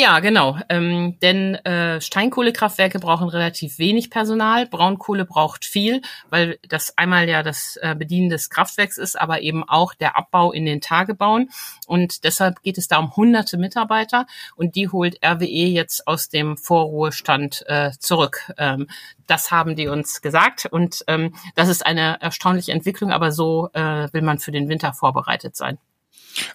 Ja, 0.00 0.20
genau. 0.20 0.56
Ähm, 0.68 1.18
denn 1.22 1.56
äh, 1.56 2.00
Steinkohlekraftwerke 2.00 3.00
brauchen 3.00 3.28
relativ 3.28 3.80
wenig 3.80 4.10
Personal, 4.10 4.64
Braunkohle 4.66 5.24
braucht 5.24 5.64
viel, 5.64 6.02
weil 6.30 6.60
das 6.68 6.96
einmal 6.96 7.28
ja 7.28 7.42
das 7.42 7.76
äh, 7.82 7.96
Bedienen 7.96 8.28
des 8.28 8.48
Kraftwerks 8.48 8.96
ist, 8.96 9.20
aber 9.20 9.40
eben 9.40 9.68
auch 9.68 9.94
der 9.94 10.16
Abbau 10.16 10.52
in 10.52 10.66
den 10.66 10.80
Tagebauen. 10.80 11.50
Und 11.88 12.22
deshalb 12.22 12.62
geht 12.62 12.78
es 12.78 12.86
da 12.86 12.98
um 12.98 13.16
hunderte 13.16 13.58
Mitarbeiter 13.58 14.26
und 14.54 14.76
die 14.76 14.88
holt 14.88 15.18
RWE 15.20 15.66
jetzt 15.66 16.06
aus 16.06 16.28
dem 16.28 16.56
Vorruhestand 16.56 17.64
äh, 17.66 17.90
zurück. 17.98 18.52
Ähm, 18.56 18.86
das 19.26 19.50
haben 19.50 19.74
die 19.74 19.88
uns 19.88 20.22
gesagt 20.22 20.66
und 20.66 21.02
ähm, 21.08 21.34
das 21.56 21.68
ist 21.68 21.84
eine 21.84 22.20
erstaunliche 22.20 22.70
Entwicklung, 22.70 23.10
aber 23.10 23.32
so 23.32 23.70
äh, 23.72 24.06
will 24.12 24.22
man 24.22 24.38
für 24.38 24.52
den 24.52 24.68
Winter 24.68 24.92
vorbereitet 24.92 25.56
sein. 25.56 25.78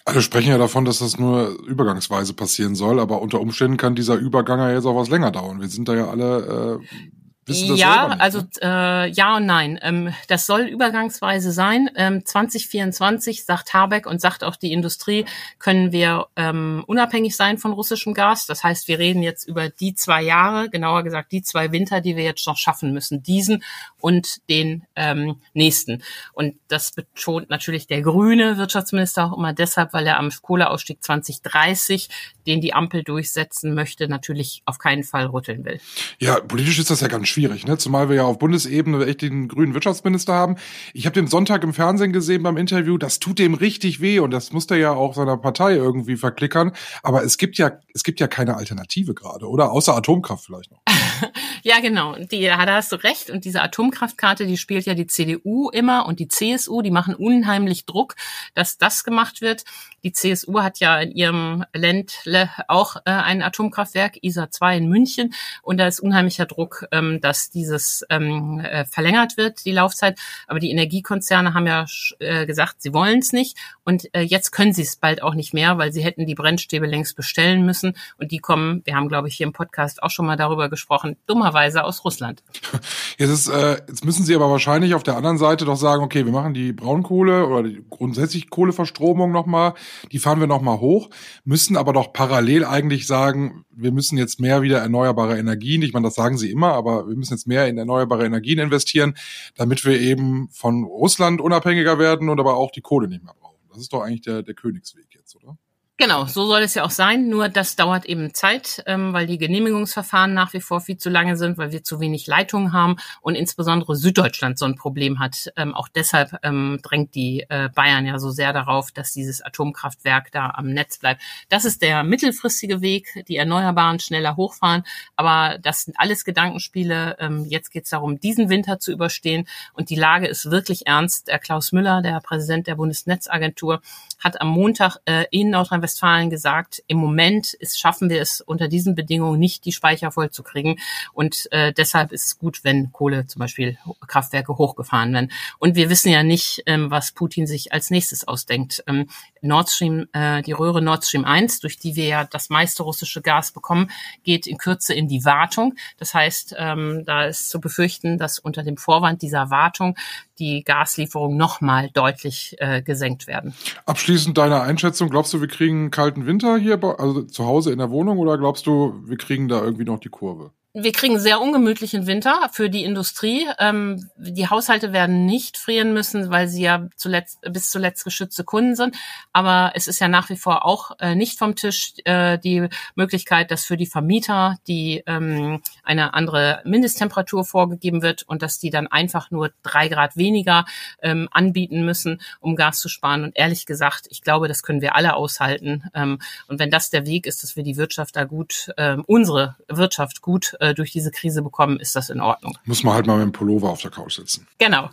Alle 0.05 0.21
sprechen 0.21 0.49
ja 0.49 0.57
davon, 0.57 0.85
dass 0.85 0.99
das 0.99 1.17
nur 1.17 1.49
übergangsweise 1.67 2.33
passieren 2.33 2.75
soll, 2.75 2.99
aber 2.99 3.21
unter 3.21 3.41
Umständen 3.41 3.77
kann 3.77 3.95
dieser 3.95 4.15
Übergang 4.15 4.59
ja 4.59 4.71
jetzt 4.71 4.85
auch 4.85 4.95
was 4.95 5.09
länger 5.09 5.31
dauern. 5.31 5.59
Wir 5.61 5.67
sind 5.67 5.87
da 5.87 5.95
ja 5.95 6.09
alle 6.09 6.79
äh, 6.81 7.05
ja, 7.47 8.07
also 8.19 8.41
äh, 8.61 9.09
ja 9.09 9.37
und 9.37 9.45
nein. 9.45 9.79
Ähm, 9.81 10.13
das 10.27 10.45
soll 10.45 10.61
übergangsweise 10.61 11.51
sein. 11.51 11.89
Ähm, 11.95 12.25
2024 12.25 13.45
sagt 13.45 13.73
Habeck 13.73 14.05
und 14.05 14.21
sagt 14.21 14.43
auch 14.43 14.55
die 14.55 14.71
Industrie, 14.71 15.25
können 15.59 15.91
wir 15.91 16.27
ähm, 16.35 16.83
unabhängig 16.87 17.35
sein 17.35 17.57
von 17.57 17.73
russischem 17.73 18.13
Gas. 18.13 18.45
Das 18.45 18.63
heißt, 18.63 18.87
wir 18.87 18.99
reden 18.99 19.23
jetzt 19.23 19.47
über 19.47 19.69
die 19.69 19.95
zwei 19.95 20.21
Jahre, 20.21 20.69
genauer 20.69 21.03
gesagt 21.03 21.31
die 21.31 21.41
zwei 21.41 21.71
Winter, 21.71 22.01
die 22.01 22.15
wir 22.15 22.23
jetzt 22.23 22.47
noch 22.47 22.57
schaffen 22.57 22.93
müssen, 22.93 23.23
diesen 23.23 23.63
und 23.99 24.47
den 24.49 24.85
ähm, 24.95 25.41
nächsten. 25.53 26.03
Und 26.33 26.55
das 26.67 26.91
betont 26.91 27.49
natürlich 27.49 27.87
der 27.87 28.01
grüne 28.01 28.57
Wirtschaftsminister 28.57 29.25
auch 29.25 29.37
immer 29.37 29.53
deshalb, 29.53 29.93
weil 29.93 30.07
er 30.07 30.19
am 30.19 30.29
Kohleausstieg 30.41 31.03
2030, 31.03 32.09
den 32.47 32.61
die 32.61 32.73
Ampel 32.73 33.03
durchsetzen 33.03 33.73
möchte, 33.73 34.07
natürlich 34.07 34.61
auf 34.65 34.77
keinen 34.77 35.03
Fall 35.03 35.27
rütteln 35.27 35.65
will. 35.65 35.79
Ja, 36.19 36.39
politisch 36.39 36.79
ist 36.79 36.89
das 36.89 37.01
ja 37.01 37.07
ganz 37.07 37.27
schwierig, 37.33 37.65
ne? 37.67 37.77
Zumal 37.77 38.09
wir 38.09 38.15
ja 38.15 38.23
auf 38.23 38.39
Bundesebene 38.39 39.05
echt 39.05 39.21
den 39.21 39.47
grünen 39.47 39.73
Wirtschaftsminister 39.73 40.33
haben. 40.33 40.55
Ich 40.93 41.05
habe 41.05 41.13
den 41.13 41.27
Sonntag 41.27 41.63
im 41.63 41.73
Fernsehen 41.73 42.13
gesehen 42.13 42.43
beim 42.43 42.57
Interview, 42.57 42.97
das 42.97 43.19
tut 43.19 43.39
dem 43.39 43.53
richtig 43.53 43.99
weh 43.99 44.19
und 44.19 44.31
das 44.31 44.53
muss 44.53 44.67
der 44.67 44.77
ja 44.77 44.91
auch 44.93 45.15
seiner 45.15 45.37
Partei 45.37 45.75
irgendwie 45.75 46.15
verklickern. 46.15 46.71
Aber 47.01 47.23
es 47.23 47.37
gibt 47.37 47.57
ja, 47.57 47.71
es 47.93 48.03
gibt 48.03 48.19
ja 48.19 48.27
keine 48.27 48.55
Alternative 48.55 49.13
gerade, 49.13 49.49
oder? 49.49 49.71
Außer 49.71 49.95
Atomkraft 49.95 50.45
vielleicht 50.45 50.71
noch. 50.71 50.82
ja, 51.63 51.79
genau. 51.79 52.15
Die, 52.15 52.45
da 52.45 52.57
hast 52.57 52.91
du 52.91 52.95
recht. 52.97 53.29
Und 53.29 53.45
diese 53.45 53.61
Atomkraftkarte, 53.61 54.45
die 54.45 54.57
spielt 54.57 54.85
ja 54.85 54.93
die 54.93 55.07
CDU 55.07 55.69
immer 55.69 56.05
und 56.05 56.19
die 56.19 56.27
CSU, 56.27 56.81
die 56.81 56.91
machen 56.91 57.15
unheimlich 57.15 57.85
Druck, 57.85 58.15
dass 58.53 58.77
das 58.77 59.03
gemacht 59.03 59.41
wird. 59.41 59.63
Die 60.03 60.11
CSU 60.11 60.61
hat 60.61 60.79
ja 60.79 60.99
in 60.99 61.11
ihrem 61.11 61.63
Ländle 61.73 62.49
auch 62.67 62.97
äh, 62.97 63.11
ein 63.11 63.41
Atomkraftwerk, 63.41 64.17
ISA 64.21 64.51
2 64.51 64.77
in 64.77 64.89
München. 64.89 65.33
Und 65.61 65.77
da 65.77 65.87
ist 65.87 65.99
unheimlicher 65.99 66.45
Druck, 66.45 66.85
ähm, 66.91 67.21
dass 67.21 67.49
dieses 67.49 68.05
ähm, 68.09 68.59
äh, 68.59 68.85
verlängert 68.85 69.37
wird, 69.37 69.63
die 69.65 69.71
Laufzeit. 69.71 70.19
Aber 70.47 70.59
die 70.59 70.71
Energiekonzerne 70.71 71.53
haben 71.53 71.67
ja 71.67 71.85
äh, 72.19 72.45
gesagt, 72.45 72.81
sie 72.81 72.93
wollen 72.93 73.19
es 73.19 73.31
nicht. 73.31 73.57
Und 73.83 74.13
äh, 74.13 74.21
jetzt 74.21 74.51
können 74.51 74.73
sie 74.73 74.81
es 74.81 74.95
bald 74.95 75.21
auch 75.23 75.35
nicht 75.35 75.53
mehr, 75.53 75.77
weil 75.77 75.93
sie 75.93 76.03
hätten 76.03 76.25
die 76.25 76.35
Brennstäbe 76.35 76.85
längst 76.85 77.15
bestellen 77.15 77.65
müssen. 77.65 77.95
Und 78.17 78.31
die 78.31 78.39
kommen, 78.39 78.81
wir 78.85 78.95
haben, 78.95 79.07
glaube 79.07 79.27
ich, 79.27 79.35
hier 79.35 79.47
im 79.47 79.53
Podcast 79.53 80.03
auch 80.03 80.09
schon 80.09 80.25
mal 80.25 80.37
darüber 80.37 80.69
gesprochen, 80.69 81.02
dummerweise 81.27 81.83
aus 81.83 82.03
Russland. 82.05 82.43
Jetzt, 83.17 83.29
ist, 83.29 83.47
äh, 83.47 83.77
jetzt 83.87 84.03
müssen 84.03 84.25
sie 84.25 84.35
aber 84.35 84.49
wahrscheinlich 84.49 84.95
auf 84.95 85.03
der 85.03 85.15
anderen 85.15 85.37
Seite 85.37 85.65
doch 85.65 85.75
sagen, 85.75 86.03
okay, 86.03 86.25
wir 86.25 86.31
machen 86.31 86.55
die 86.55 86.73
Braunkohle 86.73 87.45
oder 87.45 87.63
die 87.63 87.83
grundsätzlich 87.89 88.49
Kohleverstromung 88.49 89.31
nochmal 89.31 89.73
die 90.11 90.19
fahren 90.19 90.39
wir 90.39 90.47
nochmal 90.47 90.79
hoch, 90.79 91.09
müssen 91.43 91.77
aber 91.77 91.93
doch 91.93 92.13
parallel 92.13 92.65
eigentlich 92.65 93.07
sagen, 93.07 93.65
wir 93.71 93.91
müssen 93.91 94.17
jetzt 94.17 94.39
mehr 94.39 94.61
wieder 94.61 94.79
erneuerbare 94.79 95.37
Energien, 95.37 95.81
ich 95.81 95.93
meine, 95.93 96.07
das 96.07 96.15
sagen 96.15 96.37
sie 96.37 96.51
immer, 96.51 96.73
aber 96.73 97.07
wir 97.07 97.15
müssen 97.15 97.33
jetzt 97.33 97.47
mehr 97.47 97.67
in 97.67 97.77
erneuerbare 97.77 98.25
Energien 98.25 98.59
investieren, 98.59 99.15
damit 99.55 99.85
wir 99.85 99.99
eben 99.99 100.49
von 100.51 100.83
Russland 100.83 101.41
unabhängiger 101.41 101.99
werden 101.99 102.29
und 102.29 102.39
aber 102.39 102.57
auch 102.57 102.71
die 102.71 102.81
Kohle 102.81 103.07
nicht 103.07 103.23
mehr 103.23 103.33
brauchen. 103.33 103.57
Das 103.69 103.79
ist 103.79 103.93
doch 103.93 104.01
eigentlich 104.01 104.21
der, 104.21 104.43
der 104.43 104.53
Königsweg 104.53 105.07
jetzt, 105.15 105.35
oder? 105.35 105.57
Genau, 105.97 106.25
so 106.25 106.47
soll 106.47 106.63
es 106.63 106.73
ja 106.73 106.83
auch 106.83 106.89
sein. 106.89 107.29
Nur 107.29 107.49
das 107.49 107.75
dauert 107.75 108.05
eben 108.05 108.33
Zeit, 108.33 108.81
ähm, 108.87 109.13
weil 109.13 109.27
die 109.27 109.37
Genehmigungsverfahren 109.37 110.33
nach 110.33 110.51
wie 110.53 110.59
vor 110.59 110.81
viel 110.81 110.97
zu 110.97 111.11
lange 111.11 111.37
sind, 111.37 111.59
weil 111.59 111.71
wir 111.71 111.83
zu 111.83 111.99
wenig 111.99 112.25
Leitungen 112.25 112.73
haben 112.73 112.95
und 113.21 113.35
insbesondere 113.35 113.95
Süddeutschland 113.95 114.57
so 114.57 114.65
ein 114.65 114.75
Problem 114.75 115.19
hat. 115.19 115.53
Ähm, 115.55 115.75
auch 115.75 115.87
deshalb 115.87 116.39
ähm, 116.41 116.79
drängt 116.81 117.13
die 117.13 117.45
äh, 117.47 117.69
Bayern 117.75 118.07
ja 118.07 118.17
so 118.17 118.31
sehr 118.31 118.53
darauf, 118.53 118.91
dass 118.91 119.13
dieses 119.13 119.43
Atomkraftwerk 119.43 120.31
da 120.31 120.49
am 120.55 120.73
Netz 120.73 120.97
bleibt. 120.97 121.21
Das 121.49 121.63
ist 121.63 121.83
der 121.83 122.03
mittelfristige 122.03 122.81
Weg, 122.81 123.23
die 123.27 123.37
Erneuerbaren 123.37 123.99
schneller 123.99 124.35
hochfahren. 124.35 124.83
Aber 125.15 125.59
das 125.59 125.83
sind 125.83 125.99
alles 125.99 126.25
Gedankenspiele. 126.25 127.17
Ähm, 127.19 127.45
jetzt 127.45 127.69
geht 127.69 127.83
es 127.83 127.91
darum, 127.91 128.19
diesen 128.19 128.49
Winter 128.49 128.79
zu 128.79 128.91
überstehen. 128.91 129.47
Und 129.73 129.91
die 129.91 129.95
Lage 129.95 130.25
ist 130.25 130.49
wirklich 130.49 130.87
ernst. 130.87 131.27
Der 131.27 131.37
Klaus 131.37 131.71
Müller, 131.71 132.01
der 132.01 132.19
Präsident 132.19 132.65
der 132.65 132.75
Bundesnetzagentur, 132.75 133.83
hat 134.23 134.41
am 134.41 134.47
Montag 134.47 134.97
äh, 135.05 135.25
in 135.29 135.53
Nordrhein-Westfalen 135.83 136.29
gesagt, 136.29 136.83
im 136.87 136.97
Moment 136.97 137.53
ist, 137.53 137.79
schaffen 137.79 138.09
wir 138.09 138.21
es 138.21 138.41
unter 138.41 138.67
diesen 138.67 138.95
Bedingungen 138.95 139.39
nicht, 139.39 139.65
die 139.65 139.71
Speicher 139.71 140.11
vollzukriegen. 140.11 140.79
Und 141.13 141.51
äh, 141.51 141.73
deshalb 141.73 142.11
ist 142.11 142.25
es 142.25 142.39
gut, 142.39 142.63
wenn 142.63 142.91
Kohle 142.91 143.27
zum 143.27 143.39
Beispiel 143.39 143.77
Kraftwerke 144.07 144.57
hochgefahren 144.57 145.13
werden. 145.13 145.31
Und 145.59 145.75
wir 145.75 145.89
wissen 145.89 146.09
ja 146.09 146.23
nicht, 146.23 146.63
ähm, 146.65 146.89
was 146.89 147.11
Putin 147.11 147.47
sich 147.47 147.73
als 147.73 147.89
nächstes 147.89 148.27
ausdenkt. 148.27 148.83
Ähm, 148.87 149.09
Nord 149.41 149.69
Stream, 149.69 150.07
äh, 150.13 150.41
die 150.41 150.53
Röhre 150.53 150.81
Nord 150.81 151.05
Stream 151.05 151.25
1, 151.25 151.59
durch 151.59 151.77
die 151.77 151.95
wir 151.95 152.05
ja 152.05 152.23
das 152.23 152.49
meiste 152.49 152.83
russische 152.83 153.21
Gas 153.21 153.51
bekommen, 153.51 153.91
geht 154.23 154.47
in 154.47 154.57
Kürze 154.57 154.93
in 154.93 155.07
die 155.07 155.25
Wartung. 155.25 155.75
Das 155.97 156.13
heißt, 156.13 156.55
ähm, 156.57 157.03
da 157.05 157.25
ist 157.25 157.49
zu 157.49 157.59
befürchten, 157.59 158.17
dass 158.17 158.39
unter 158.39 158.63
dem 158.63 158.77
Vorwand 158.77 159.21
dieser 159.21 159.49
Wartung 159.49 159.95
die 160.39 160.63
Gaslieferungen 160.63 161.37
nochmal 161.37 161.89
deutlich 161.93 162.55
äh, 162.59 162.81
gesenkt 162.81 163.27
werden. 163.27 163.53
Abschließend 163.85 164.37
deine 164.37 164.61
Einschätzung, 164.61 165.09
glaubst 165.09 165.33
du, 165.33 165.41
wir 165.41 165.47
kriegen 165.47 165.81
einen 165.81 165.91
kalten 165.91 166.25
Winter 166.25 166.57
hier, 166.57 166.81
also 166.99 167.23
zu 167.23 167.45
Hause 167.45 167.71
in 167.71 167.79
der 167.79 167.91
Wohnung, 167.91 168.17
oder 168.17 168.37
glaubst 168.37 168.65
du, 168.65 169.01
wir 169.05 169.17
kriegen 169.17 169.47
da 169.47 169.61
irgendwie 169.61 169.85
noch 169.85 169.99
die 169.99 170.09
Kurve? 170.09 170.51
Wir 170.75 170.91
kriegen 170.91 171.19
sehr 171.19 171.39
ungemütlichen 171.39 172.07
Winter 172.07 172.49
für 172.51 172.67
die 172.67 172.83
Industrie. 172.83 173.47
Ähm, 173.59 174.09
die 174.17 174.49
Haushalte 174.49 174.91
werden 174.91 175.27
nicht 175.27 175.57
frieren 175.57 175.93
müssen, 175.93 176.31
weil 176.31 176.47
sie 176.47 176.63
ja 176.63 176.87
zuletzt, 176.95 177.39
bis 177.41 177.69
zuletzt 177.69 178.03
geschützte 178.03 178.43
Kunden 178.43 178.75
sind. 178.75 178.95
Aber 179.33 179.73
es 179.75 179.87
ist 179.87 179.99
ja 179.99 180.07
nach 180.07 180.29
wie 180.29 180.35
vor 180.35 180.65
auch 180.65 180.97
äh, 180.99 181.13
nicht 181.13 181.37
vom 181.37 181.55
Tisch 181.55 181.93
äh, 182.05 182.39
die 182.39 182.67
Möglichkeit, 182.95 183.51
dass 183.51 183.65
für 183.65 183.77
die 183.77 183.85
Vermieter 183.85 184.57
die 184.67 185.03
ähm, 185.05 185.61
eine 185.83 186.15
andere 186.15 186.61
Mindesttemperatur 186.65 187.45
vorgegeben 187.45 188.01
wird 188.01 188.23
und 188.23 188.41
dass 188.41 188.57
die 188.57 188.71
dann 188.71 188.87
einfach 188.87 189.29
nur 189.29 189.51
drei 189.61 189.89
Grad 189.89 190.17
weniger 190.17 190.65
ähm, 191.03 191.29
anbieten 191.31 191.85
müssen, 191.85 192.19
um 192.39 192.55
Gas 192.55 192.79
zu 192.79 192.89
sparen. 192.89 193.23
Und 193.23 193.37
ehrlich 193.37 193.67
gesagt, 193.67 194.07
ich 194.09 194.23
glaube, 194.23 194.47
das 194.47 194.63
können 194.63 194.81
wir 194.81 194.95
alle 194.95 195.13
aushalten. 195.13 195.83
Ähm, 195.93 196.17
und 196.47 196.57
wenn 196.57 196.71
das 196.71 196.89
der 196.89 197.05
Weg 197.05 197.27
ist, 197.27 197.43
dass 197.43 197.55
wir 197.55 197.63
die 197.63 197.77
Wirtschaft 197.77 198.15
da 198.15 198.23
gut, 198.23 198.71
äh, 198.77 198.97
unsere 199.05 199.55
Wirtschaft 199.67 200.23
gut 200.23 200.55
äh, 200.63 200.73
durch 200.73 200.91
diese 200.91 201.11
Krise 201.11 201.41
bekommen, 201.41 201.79
ist 201.79 201.95
das 201.95 202.09
in 202.09 202.21
Ordnung. 202.21 202.57
Muss 202.65 202.83
man 202.83 202.93
halt 202.95 203.05
mal 203.05 203.17
mit 203.17 203.25
dem 203.25 203.31
Pullover 203.31 203.69
auf 203.69 203.81
der 203.81 203.91
Couch 203.91 204.15
sitzen. 204.15 204.47
Genau. 204.57 204.89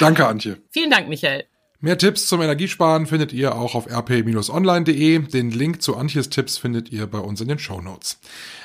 Danke, 0.00 0.26
Antje. 0.26 0.58
Vielen 0.70 0.90
Dank, 0.90 1.08
Michael. 1.08 1.44
Mehr 1.84 1.98
Tipps 1.98 2.28
zum 2.28 2.40
Energiesparen 2.40 3.06
findet 3.06 3.32
ihr 3.32 3.56
auch 3.56 3.74
auf 3.74 3.90
rp-online.de. 3.90 5.18
Den 5.18 5.50
Link 5.50 5.82
zu 5.82 5.96
Antjes 5.96 6.30
Tipps 6.30 6.56
findet 6.56 6.92
ihr 6.92 7.08
bei 7.08 7.18
uns 7.18 7.40
in 7.40 7.48
den 7.48 7.58
Show 7.58 7.80
Notes. 7.80 8.20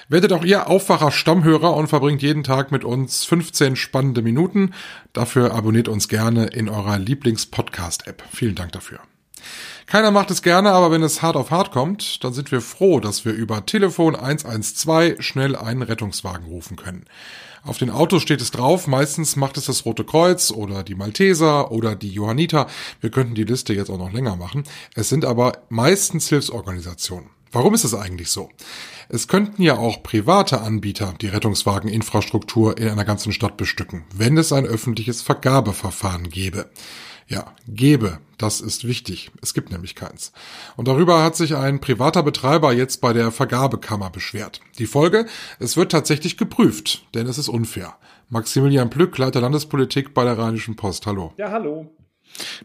Werdet 0.08 0.32
auch 0.34 0.46
ihr 0.46 0.70
Aufwacher 0.70 1.12
Stammhörer 1.12 1.76
und 1.76 1.88
verbringt 1.88 2.22
jeden 2.22 2.44
Tag 2.44 2.72
mit 2.72 2.84
uns 2.84 3.26
15 3.26 3.76
spannende 3.76 4.22
Minuten. 4.22 4.74
Dafür 5.14 5.56
abonniert 5.56 5.88
uns 5.88 6.10
gerne 6.10 6.46
in 6.46 6.70
eurer 6.70 7.00
Lieblings-Podcast-App. 7.00 8.24
Vielen 8.32 8.54
Dank 8.54 8.74
dafür. 8.74 9.00
Keiner 9.86 10.12
macht 10.12 10.32
es 10.32 10.42
gerne, 10.42 10.72
aber 10.72 10.92
wenn 10.92 11.04
es 11.04 11.22
hart 11.22 11.36
auf 11.36 11.52
hart 11.52 11.72
kommt, 11.72 12.24
dann 12.24 12.34
sind 12.34 12.52
wir 12.52 12.62
froh, 12.62 13.00
dass 13.00 13.26
wir 13.26 13.34
über 13.34 13.66
Telefon 13.66 14.16
112 14.16 15.22
schnell 15.22 15.56
einen 15.56 15.82
Rettungswagen 15.82 16.46
rufen 16.48 16.76
können. 16.76 17.06
Auf 17.64 17.78
den 17.78 17.90
Autos 17.90 18.22
steht 18.22 18.42
es 18.42 18.52
drauf, 18.52 18.88
meistens 18.88 19.36
macht 19.36 19.58
es 19.58 19.66
das 19.66 19.86
Rote 19.86 20.06
Kreuz 20.06 20.52
oder 20.52 20.84
die 20.84 20.96
Malteser 20.96 21.72
oder 21.72 21.96
die 21.96 22.12
Johanniter. 22.12 22.68
Wir 23.02 23.12
könnten 23.12 23.36
die 23.36 23.44
Liste 23.44 23.74
jetzt 23.74 23.90
auch 23.90 23.98
noch 23.98 24.14
länger 24.14 24.38
machen. 24.38 24.64
Es 24.96 25.10
sind 25.10 25.26
aber 25.26 25.64
meistens 25.70 26.30
Hilfsorganisationen. 26.30 27.37
Warum 27.52 27.74
ist 27.74 27.84
es 27.84 27.94
eigentlich 27.94 28.30
so? 28.30 28.50
Es 29.10 29.28
könnten 29.28 29.62
ja 29.62 29.78
auch 29.78 30.04
private 30.04 30.62
Anbieter 30.62 31.14
die 31.22 31.28
Rettungswageninfrastruktur 31.28 32.78
in 32.78 32.90
einer 32.90 33.06
ganzen 33.06 33.32
Stadt 33.32 33.56
bestücken, 33.56 34.04
wenn 34.14 34.38
es 34.38 34.52
ein 34.52 34.66
öffentliches 34.66 35.22
Vergabeverfahren 35.22 36.30
gäbe. 36.30 36.70
Ja, 37.30 37.54
gebe, 37.68 38.20
das 38.38 38.62
ist 38.62 38.88
wichtig. 38.88 39.32
Es 39.42 39.54
gibt 39.54 39.70
nämlich 39.70 39.96
keins. 39.96 40.32
Und 40.78 40.88
darüber 40.88 41.24
hat 41.24 41.36
sich 41.36 41.56
ein 41.56 41.82
privater 41.82 42.24
Betreiber 42.24 42.72
jetzt 42.72 43.02
bei 43.02 43.12
der 43.12 43.32
Vergabekammer 43.32 44.10
beschwert. 44.10 44.62
Die 44.80 44.86
Folge? 44.86 45.26
Es 45.60 45.76
wird 45.76 45.92
tatsächlich 45.92 46.38
geprüft, 46.38 47.06
denn 47.14 47.28
es 47.28 47.38
ist 47.38 47.50
unfair. 47.50 47.98
Maximilian 48.30 48.90
Plück, 48.90 49.18
Leiter 49.18 49.42
Landespolitik 49.42 50.14
bei 50.14 50.24
der 50.24 50.38
Rheinischen 50.38 50.78
Post. 50.78 51.06
Hallo. 51.06 51.34
Ja, 51.38 51.52
hallo. 51.52 51.92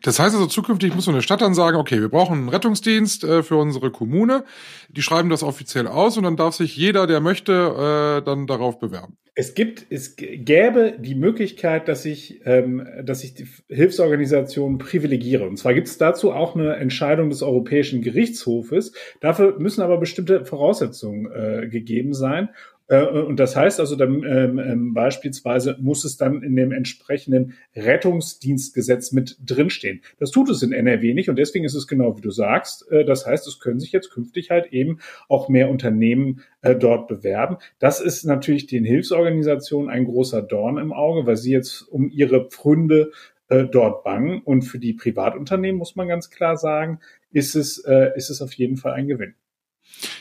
Das 0.02 0.18
heißt 0.18 0.34
also, 0.34 0.46
zukünftig 0.46 0.94
muss 0.94 1.04
so 1.04 1.10
eine 1.10 1.22
Stadt 1.22 1.40
dann 1.40 1.54
sagen, 1.54 1.76
okay, 1.76 2.00
wir 2.00 2.08
brauchen 2.08 2.38
einen 2.38 2.48
Rettungsdienst 2.48 3.24
äh, 3.24 3.42
für 3.42 3.56
unsere 3.56 3.90
Kommune. 3.90 4.44
Die 4.88 5.02
schreiben 5.02 5.30
das 5.30 5.42
offiziell 5.42 5.86
aus 5.86 6.16
und 6.16 6.24
dann 6.24 6.36
darf 6.36 6.54
sich 6.54 6.76
jeder, 6.76 7.06
der 7.06 7.20
möchte, 7.20 8.20
äh, 8.20 8.24
dann 8.24 8.46
darauf 8.46 8.78
bewerben. 8.78 9.16
Es 9.34 9.54
gibt, 9.54 9.86
es 9.88 10.16
gäbe 10.16 10.94
die 10.98 11.14
Möglichkeit, 11.14 11.88
dass 11.88 12.04
ich, 12.04 12.42
ähm, 12.44 12.86
dass 13.02 13.24
ich 13.24 13.32
die 13.32 13.46
Hilfsorganisationen 13.68 14.76
privilegiere. 14.76 15.48
Und 15.48 15.56
zwar 15.56 15.72
gibt 15.72 15.88
es 15.88 15.96
dazu 15.96 16.32
auch 16.32 16.54
eine 16.54 16.76
Entscheidung 16.76 17.30
des 17.30 17.42
Europäischen 17.42 18.02
Gerichtshofes. 18.02 18.92
Dafür 19.20 19.58
müssen 19.58 19.80
aber 19.80 19.96
bestimmte 19.96 20.44
Voraussetzungen 20.44 21.32
äh, 21.32 21.68
gegeben 21.68 22.12
sein. 22.12 22.50
Äh, 22.92 23.06
und 23.06 23.40
das 23.40 23.56
heißt 23.56 23.80
also 23.80 23.96
dann 23.96 24.22
ähm, 24.22 24.58
ähm, 24.58 24.94
beispielsweise 24.94 25.78
muss 25.80 26.04
es 26.04 26.18
dann 26.18 26.42
in 26.42 26.54
dem 26.54 26.72
entsprechenden 26.72 27.54
Rettungsdienstgesetz 27.74 29.12
mit 29.12 29.38
drinstehen. 29.42 30.02
Das 30.18 30.30
tut 30.30 30.50
es 30.50 30.62
in 30.62 30.72
NRW 30.72 31.14
nicht 31.14 31.30
und 31.30 31.36
deswegen 31.36 31.64
ist 31.64 31.74
es 31.74 31.88
genau 31.88 32.18
wie 32.18 32.20
du 32.20 32.30
sagst. 32.30 32.90
Äh, 32.92 33.06
das 33.06 33.26
heißt, 33.26 33.46
es 33.46 33.60
können 33.60 33.80
sich 33.80 33.92
jetzt 33.92 34.10
künftig 34.10 34.50
halt 34.50 34.74
eben 34.74 34.98
auch 35.30 35.48
mehr 35.48 35.70
Unternehmen 35.70 36.42
äh, 36.60 36.76
dort 36.76 37.08
bewerben. 37.08 37.56
Das 37.78 37.98
ist 38.00 38.24
natürlich 38.24 38.66
den 38.66 38.84
Hilfsorganisationen 38.84 39.88
ein 39.88 40.04
großer 40.04 40.42
Dorn 40.42 40.76
im 40.76 40.92
Auge, 40.92 41.26
weil 41.26 41.36
sie 41.36 41.52
jetzt 41.52 41.80
um 41.82 42.10
ihre 42.10 42.50
Pfründe 42.50 43.10
äh, 43.48 43.64
dort 43.64 44.04
bangen. 44.04 44.42
Und 44.42 44.62
für 44.62 44.78
die 44.78 44.92
Privatunternehmen 44.92 45.78
muss 45.78 45.96
man 45.96 46.08
ganz 46.08 46.30
klar 46.30 46.58
sagen, 46.58 47.00
ist 47.30 47.54
es, 47.56 47.78
äh, 47.86 48.10
ist 48.16 48.28
es 48.28 48.42
auf 48.42 48.52
jeden 48.52 48.76
Fall 48.76 48.92
ein 48.92 49.08
Gewinn. 49.08 49.34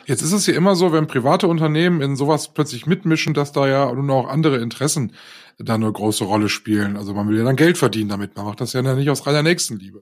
Jetzt 0.05 0.21
ist 0.21 0.33
es 0.33 0.47
ja 0.47 0.53
immer 0.53 0.75
so, 0.75 0.91
wenn 0.91 1.07
private 1.07 1.47
Unternehmen 1.47 2.01
in 2.01 2.15
sowas 2.15 2.53
plötzlich 2.53 2.85
mitmischen, 2.85 3.33
dass 3.33 3.51
da 3.51 3.67
ja 3.67 3.91
nun 3.91 4.09
auch 4.09 4.27
andere 4.27 4.57
Interessen 4.57 5.13
da 5.57 5.75
eine 5.75 5.91
große 5.91 6.23
Rolle 6.23 6.49
spielen. 6.49 6.97
Also 6.97 7.13
man 7.13 7.27
will 7.29 7.37
ja 7.37 7.43
dann 7.43 7.55
Geld 7.55 7.77
verdienen 7.77 8.09
damit. 8.09 8.35
Man 8.35 8.45
macht 8.45 8.61
das 8.61 8.73
ja 8.73 8.81
nicht 8.81 9.09
aus 9.09 9.25
reiner 9.25 9.43
Nächstenliebe. 9.43 10.01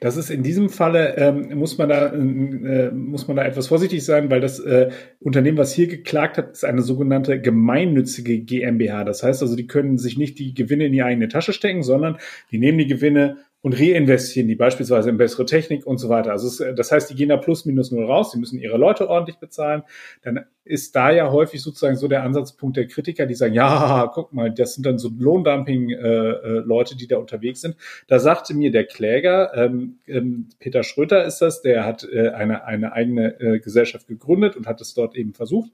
Das 0.00 0.16
ist 0.16 0.30
in 0.30 0.42
diesem 0.42 0.70
Falle 0.70 1.16
ähm, 1.16 1.56
muss 1.56 1.78
man 1.78 1.88
da 1.88 2.12
äh, 2.12 2.90
muss 2.90 3.28
man 3.28 3.36
da 3.36 3.44
etwas 3.44 3.68
vorsichtig 3.68 4.04
sein, 4.04 4.30
weil 4.30 4.40
das 4.40 4.58
äh, 4.58 4.90
Unternehmen, 5.20 5.58
was 5.58 5.72
hier 5.72 5.86
geklagt 5.86 6.38
hat, 6.38 6.52
ist 6.52 6.64
eine 6.64 6.82
sogenannte 6.82 7.40
gemeinnützige 7.40 8.40
GmbH. 8.40 9.04
Das 9.04 9.22
heißt 9.22 9.42
also, 9.42 9.54
die 9.54 9.66
können 9.66 9.98
sich 9.98 10.16
nicht 10.16 10.38
die 10.38 10.54
Gewinne 10.54 10.86
in 10.86 10.92
die 10.92 11.02
eigene 11.02 11.28
Tasche 11.28 11.52
stecken, 11.52 11.82
sondern 11.82 12.18
die 12.50 12.58
nehmen 12.58 12.78
die 12.78 12.86
Gewinne 12.86 13.36
und 13.60 13.78
reinvestieren 13.78 14.46
die 14.46 14.54
beispielsweise 14.54 15.10
in 15.10 15.16
bessere 15.16 15.44
Technik 15.44 15.84
und 15.84 15.98
so 15.98 16.08
weiter. 16.08 16.30
Also 16.30 16.46
es, 16.46 16.76
das 16.76 16.92
heißt, 16.92 17.10
die 17.10 17.16
gehen 17.16 17.28
da 17.28 17.36
plus 17.36 17.64
minus 17.64 17.90
null 17.90 18.04
raus, 18.04 18.30
die 18.30 18.38
müssen 18.38 18.60
ihre 18.60 18.78
Leute 18.78 19.08
ordentlich 19.08 19.38
bezahlen. 19.38 19.82
Dann 20.22 20.44
ist 20.64 20.94
da 20.94 21.10
ja 21.10 21.32
häufig 21.32 21.60
sozusagen 21.60 21.96
so 21.96 22.06
der 22.06 22.22
Ansatzpunkt 22.22 22.76
der 22.76 22.86
Kritiker, 22.86 23.26
die 23.26 23.34
sagen, 23.34 23.54
ja, 23.54 24.08
guck 24.14 24.32
mal, 24.32 24.52
das 24.52 24.74
sind 24.74 24.86
dann 24.86 24.98
so 24.98 25.10
Lohndumping-Leute, 25.18 26.94
äh, 26.94 26.96
die 26.96 27.08
da 27.08 27.16
unterwegs 27.16 27.62
sind. 27.62 27.76
Da 28.06 28.20
sagte 28.20 28.54
mir 28.54 28.70
der 28.70 28.84
Kläger, 28.84 29.52
ähm, 29.54 29.98
ähm, 30.06 30.50
Peter 30.60 30.84
Schröter 30.84 31.24
ist 31.24 31.40
das, 31.40 31.60
der 31.60 31.84
hat 31.84 32.04
äh, 32.04 32.28
eine, 32.28 32.64
eine 32.64 32.92
eigene 32.92 33.40
äh, 33.40 33.58
Gesellschaft 33.58 34.06
gegründet 34.06 34.56
und 34.56 34.68
hat 34.68 34.80
es 34.80 34.94
dort 34.94 35.16
eben 35.16 35.34
versucht. 35.34 35.72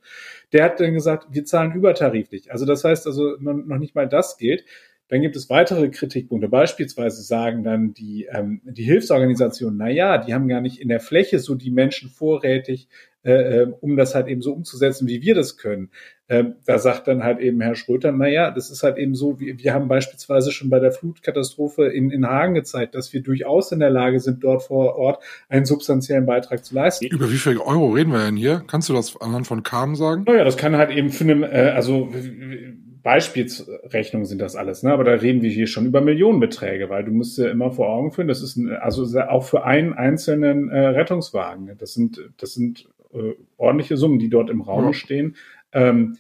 Der 0.55 0.65
hat 0.65 0.81
dann 0.81 0.95
gesagt, 0.95 1.27
wir 1.31 1.45
zahlen 1.45 1.73
übertariflich. 1.73 2.51
Also 2.51 2.65
das 2.65 2.83
heißt 2.83 3.07
also, 3.07 3.37
noch 3.41 3.79
nicht 3.79 3.95
mal 3.95 4.09
das 4.09 4.39
gilt. 4.39 4.65
Dann 5.09 5.21
gibt 5.21 5.37
es 5.37 5.51
weitere 5.51 5.91
Kritikpunkte. 5.91 6.49
Beispielsweise 6.49 7.23
sagen 7.23 7.63
dann 7.63 7.93
die, 7.93 8.27
ähm, 8.33 8.63
die 8.65 8.85
Hilfsorganisationen, 8.85 9.79
na 9.79 9.89
ja, 9.89 10.19
die 10.19 10.33
haben 10.33 10.49
gar 10.49 10.61
nicht 10.61 10.81
in 10.81 10.89
der 10.89 11.01
Fläche 11.01 11.39
so 11.39 11.55
die 11.55 11.71
Menschen 11.71 12.09
vorrätig, 12.09 12.89
äh, 13.25 13.63
äh, 13.63 13.73
um 13.81 13.97
das 13.97 14.15
halt 14.15 14.29
eben 14.29 14.43
so 14.43 14.53
umzusetzen, 14.53 15.09
wie 15.09 15.23
wir 15.23 15.35
das 15.35 15.57
können. 15.57 15.91
Ähm, 16.29 16.57
da 16.67 16.79
sagt 16.79 17.09
dann 17.09 17.23
halt 17.23 17.39
eben 17.39 17.61
Herr 17.61 17.75
Schröter, 17.75 18.13
na 18.13 18.29
ja, 18.29 18.51
das 18.51 18.71
ist 18.71 18.83
halt 18.83 18.99
eben 18.99 19.15
so, 19.15 19.41
wir, 19.41 19.59
wir 19.59 19.73
haben 19.73 19.89
beispielsweise 19.89 20.53
schon 20.53 20.69
bei 20.69 20.79
der 20.79 20.93
Flutkatastrophe 20.93 21.87
in, 21.87 22.11
in 22.11 22.27
Hagen 22.27 22.55
gezeigt, 22.55 22.95
dass 22.95 23.13
wir 23.13 23.23
durchaus 23.23 23.73
in 23.73 23.81
der 23.81 23.89
Lage 23.89 24.21
sind, 24.21 24.45
dort 24.45 24.65
vor 24.65 24.97
Ort 24.97 25.23
einen 25.49 25.65
substanziellen 25.65 26.27
Beitrag 26.27 26.65
zu 26.65 26.75
leisten. 26.75 27.07
Über 27.07 27.31
wie 27.31 27.37
viel 27.37 27.59
Euro 27.59 27.91
reden 27.91 28.13
wir 28.13 28.25
denn 28.25 28.37
hier? 28.37 28.63
Kannst 28.67 28.91
du 28.91 28.93
das 28.93 29.19
anhand 29.19 29.47
von 29.47 29.63
Kamen 29.63 29.97
sagen? 29.97 30.25
Naja, 30.27 30.45
das 30.45 30.59
kann 30.59 30.77
halt 30.77 30.91
eben 30.91 31.11
für 31.11 31.25
einen, 31.25 31.45
äh, 31.45 31.73
also 31.75 32.11
Beispielsrechnungen 33.05 34.25
sind 34.25 34.41
das 34.41 34.57
alles, 34.57 34.83
ne? 34.83 34.91
aber 34.91 35.05
da 35.05 35.13
reden 35.13 35.43
wir 35.43 35.51
hier 35.51 35.67
schon 35.67 35.85
über 35.85 36.01
Millionenbeträge, 36.01 36.89
weil 36.89 37.05
du 37.05 37.13
musst 37.13 37.37
dir 37.37 37.51
immer 37.51 37.71
vor 37.71 37.91
Augen 37.91 38.11
führen, 38.11 38.29
das 38.29 38.43
ist 38.43 38.57
ein, 38.57 38.71
also 38.71 39.05
auch 39.21 39.45
für 39.45 39.65
einen 39.65 39.93
einzelnen 39.93 40.71
äh, 40.71 40.87
Rettungswagen, 40.87 41.77
das 41.79 41.93
sind, 41.93 42.31
das 42.39 42.55
sind 42.55 42.89
äh, 43.13 43.35
ordentliche 43.59 43.99
Summen, 43.99 44.19
die 44.19 44.31
dort 44.31 44.49
im 44.49 44.63
Raum 44.63 44.87
ja. 44.87 44.93
stehen. 44.95 45.37
Ähm, 45.73 46.17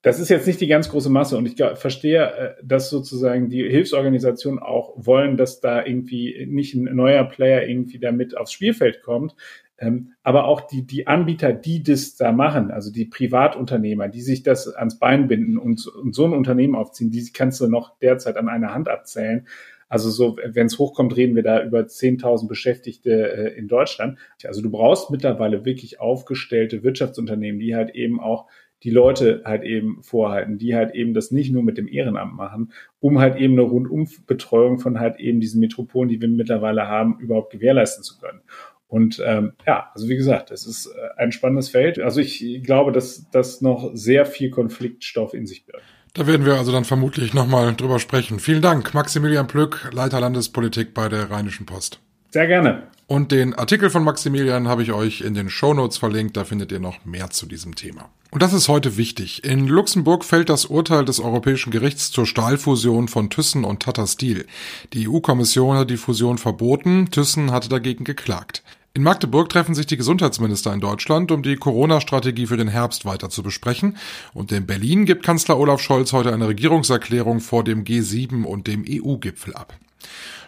das 0.00 0.18
ist 0.18 0.28
jetzt 0.28 0.46
nicht 0.46 0.60
die 0.60 0.68
ganz 0.68 0.88
große 0.88 1.10
Masse 1.10 1.36
und 1.36 1.46
ich 1.46 1.56
verstehe, 1.74 2.24
äh, 2.24 2.54
dass 2.62 2.88
sozusagen 2.88 3.50
die 3.50 3.68
Hilfsorganisationen 3.68 4.58
auch 4.58 4.94
wollen, 4.96 5.36
dass 5.36 5.60
da 5.60 5.84
irgendwie 5.84 6.46
nicht 6.48 6.74
ein 6.74 6.84
neuer 6.96 7.24
Player 7.24 7.68
irgendwie 7.68 7.98
damit 7.98 8.36
aufs 8.36 8.52
Spielfeld 8.52 9.02
kommt. 9.02 9.34
Ähm, 9.78 10.14
aber 10.22 10.46
auch 10.46 10.62
die, 10.62 10.86
die 10.86 11.06
Anbieter, 11.06 11.52
die 11.52 11.82
das 11.82 12.16
da 12.16 12.32
machen, 12.32 12.70
also 12.70 12.90
die 12.90 13.04
Privatunternehmer, 13.04 14.08
die 14.08 14.22
sich 14.22 14.42
das 14.42 14.74
ans 14.74 14.98
Bein 14.98 15.28
binden 15.28 15.58
und, 15.58 15.86
und 15.86 16.14
so 16.14 16.24
ein 16.24 16.32
Unternehmen 16.32 16.74
aufziehen, 16.74 17.10
die 17.10 17.30
kannst 17.32 17.60
du 17.60 17.68
noch 17.68 17.98
derzeit 17.98 18.36
an 18.36 18.48
einer 18.48 18.72
Hand 18.72 18.88
abzählen. 18.88 19.46
Also 19.88 20.10
so, 20.10 20.36
wenn 20.44 20.66
es 20.66 20.78
hochkommt, 20.78 21.16
reden 21.16 21.36
wir 21.36 21.42
da 21.42 21.62
über 21.62 21.80
10.000 21.80 22.48
Beschäftigte 22.48 23.32
äh, 23.32 23.58
in 23.58 23.68
Deutschland. 23.68 24.18
Also 24.44 24.62
du 24.62 24.70
brauchst 24.70 25.10
mittlerweile 25.10 25.64
wirklich 25.64 26.00
aufgestellte 26.00 26.82
Wirtschaftsunternehmen, 26.82 27.60
die 27.60 27.76
halt 27.76 27.94
eben 27.94 28.18
auch 28.18 28.46
die 28.82 28.90
Leute 28.90 29.42
halt 29.44 29.62
eben 29.62 30.02
vorhalten, 30.02 30.58
die 30.58 30.74
halt 30.74 30.94
eben 30.94 31.14
das 31.14 31.30
nicht 31.30 31.52
nur 31.52 31.62
mit 31.62 31.78
dem 31.78 31.88
Ehrenamt 31.88 32.34
machen, 32.34 32.72
um 33.00 33.18
halt 33.18 33.36
eben 33.36 33.54
eine 33.54 33.62
Rundumbetreuung 33.62 34.78
von 34.78 35.00
halt 35.00 35.18
eben 35.18 35.40
diesen 35.40 35.60
Metropolen, 35.60 36.08
die 36.08 36.20
wir 36.20 36.28
mittlerweile 36.28 36.86
haben, 36.88 37.18
überhaupt 37.18 37.52
gewährleisten 37.52 38.04
zu 38.04 38.18
können. 38.18 38.40
Und 38.88 39.22
ähm, 39.24 39.52
ja, 39.66 39.90
also 39.94 40.08
wie 40.08 40.16
gesagt, 40.16 40.50
es 40.50 40.66
ist 40.66 40.86
äh, 40.86 41.20
ein 41.20 41.32
spannendes 41.32 41.68
Feld. 41.68 41.98
Also 41.98 42.20
ich 42.20 42.62
glaube, 42.62 42.92
dass 42.92 43.28
das 43.30 43.60
noch 43.60 43.90
sehr 43.94 44.26
viel 44.26 44.50
Konfliktstoff 44.50 45.34
in 45.34 45.46
sich 45.46 45.66
birgt. 45.66 45.82
Da 46.14 46.26
werden 46.26 46.46
wir 46.46 46.54
also 46.54 46.72
dann 46.72 46.84
vermutlich 46.84 47.34
nochmal 47.34 47.74
drüber 47.74 47.98
sprechen. 47.98 48.38
Vielen 48.38 48.62
Dank, 48.62 48.94
Maximilian 48.94 49.46
Plück, 49.46 49.90
Leiter 49.92 50.20
Landespolitik 50.20 50.94
bei 50.94 51.08
der 51.08 51.30
Rheinischen 51.30 51.66
Post. 51.66 52.00
Sehr 52.30 52.46
gerne. 52.46 52.84
Und 53.08 53.30
den 53.30 53.54
Artikel 53.54 53.88
von 53.88 54.02
Maximilian 54.02 54.66
habe 54.66 54.82
ich 54.82 54.90
euch 54.90 55.20
in 55.20 55.34
den 55.34 55.48
Shownotes 55.48 55.96
verlinkt, 55.96 56.36
da 56.36 56.44
findet 56.44 56.72
ihr 56.72 56.80
noch 56.80 57.04
mehr 57.04 57.30
zu 57.30 57.46
diesem 57.46 57.76
Thema. 57.76 58.10
Und 58.32 58.42
das 58.42 58.52
ist 58.52 58.66
heute 58.66 58.96
wichtig. 58.96 59.44
In 59.44 59.68
Luxemburg 59.68 60.24
fällt 60.24 60.48
das 60.48 60.66
Urteil 60.66 61.04
des 61.04 61.20
Europäischen 61.20 61.70
Gerichts 61.70 62.10
zur 62.10 62.26
Stahlfusion 62.26 63.06
von 63.06 63.30
Thyssen 63.30 63.64
und 63.64 63.80
Tata 63.80 64.08
Steel. 64.08 64.44
Die 64.92 65.08
EU-Kommission 65.08 65.76
hat 65.76 65.88
die 65.88 65.96
Fusion 65.96 66.36
verboten, 66.36 67.08
Thyssen 67.12 67.52
hatte 67.52 67.68
dagegen 67.68 68.02
geklagt. 68.02 68.64
In 68.92 69.04
Magdeburg 69.04 69.50
treffen 69.50 69.74
sich 69.74 69.86
die 69.86 69.98
Gesundheitsminister 69.98 70.72
in 70.72 70.80
Deutschland, 70.80 71.30
um 71.30 71.42
die 71.44 71.56
Corona-Strategie 71.56 72.46
für 72.46 72.56
den 72.56 72.68
Herbst 72.68 73.04
weiter 73.04 73.30
zu 73.30 73.44
besprechen. 73.44 73.98
Und 74.34 74.50
in 74.50 74.66
Berlin 74.66 75.04
gibt 75.04 75.24
Kanzler 75.24 75.58
Olaf 75.58 75.80
Scholz 75.80 76.12
heute 76.12 76.32
eine 76.32 76.48
Regierungserklärung 76.48 77.40
vor 77.40 77.62
dem 77.62 77.84
G7 77.84 78.42
und 78.42 78.66
dem 78.66 78.84
EU-Gipfel 78.88 79.54
ab. 79.54 79.74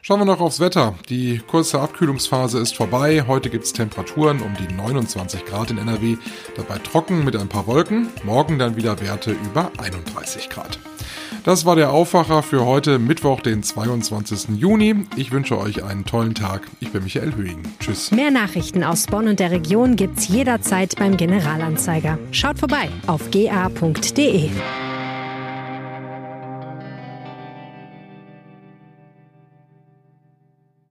Schauen 0.02 0.20
wir 0.20 0.24
noch 0.24 0.40
aufs 0.40 0.60
Wetter. 0.60 0.94
Die 1.08 1.38
kurze 1.46 1.80
Abkühlungsphase 1.80 2.58
ist 2.60 2.76
vorbei. 2.76 3.24
Heute 3.26 3.50
gibt 3.50 3.64
es 3.64 3.72
Temperaturen 3.72 4.40
um 4.40 4.54
die 4.54 4.72
29 4.72 5.44
Grad 5.44 5.70
in 5.70 5.78
NRW. 5.78 6.16
Dabei 6.56 6.78
trocken 6.78 7.24
mit 7.24 7.36
ein 7.36 7.48
paar 7.48 7.66
Wolken. 7.66 8.08
Morgen 8.24 8.58
dann 8.58 8.76
wieder 8.76 9.00
Werte 9.00 9.32
über 9.32 9.70
31 9.78 10.48
Grad. 10.48 10.78
Das 11.44 11.64
war 11.64 11.76
der 11.76 11.92
Aufwacher 11.92 12.42
für 12.42 12.64
heute, 12.64 12.98
Mittwoch, 12.98 13.40
den 13.40 13.62
22. 13.62 14.58
Juni. 14.58 15.06
Ich 15.16 15.30
wünsche 15.30 15.58
euch 15.58 15.84
einen 15.84 16.04
tollen 16.04 16.34
Tag. 16.34 16.62
Ich 16.80 16.90
bin 16.90 17.04
Michael 17.04 17.34
Höhing. 17.34 17.62
Tschüss. 17.80 18.10
Mehr 18.10 18.30
Nachrichten 18.30 18.84
aus 18.84 19.06
Bonn 19.06 19.28
und 19.28 19.40
der 19.40 19.50
Region 19.50 19.96
gibt's 19.96 20.28
jederzeit 20.28 20.96
beim 20.96 21.16
Generalanzeiger. 21.16 22.18
Schaut 22.32 22.58
vorbei 22.58 22.88
auf 23.06 23.30
ga.de. 23.30 24.50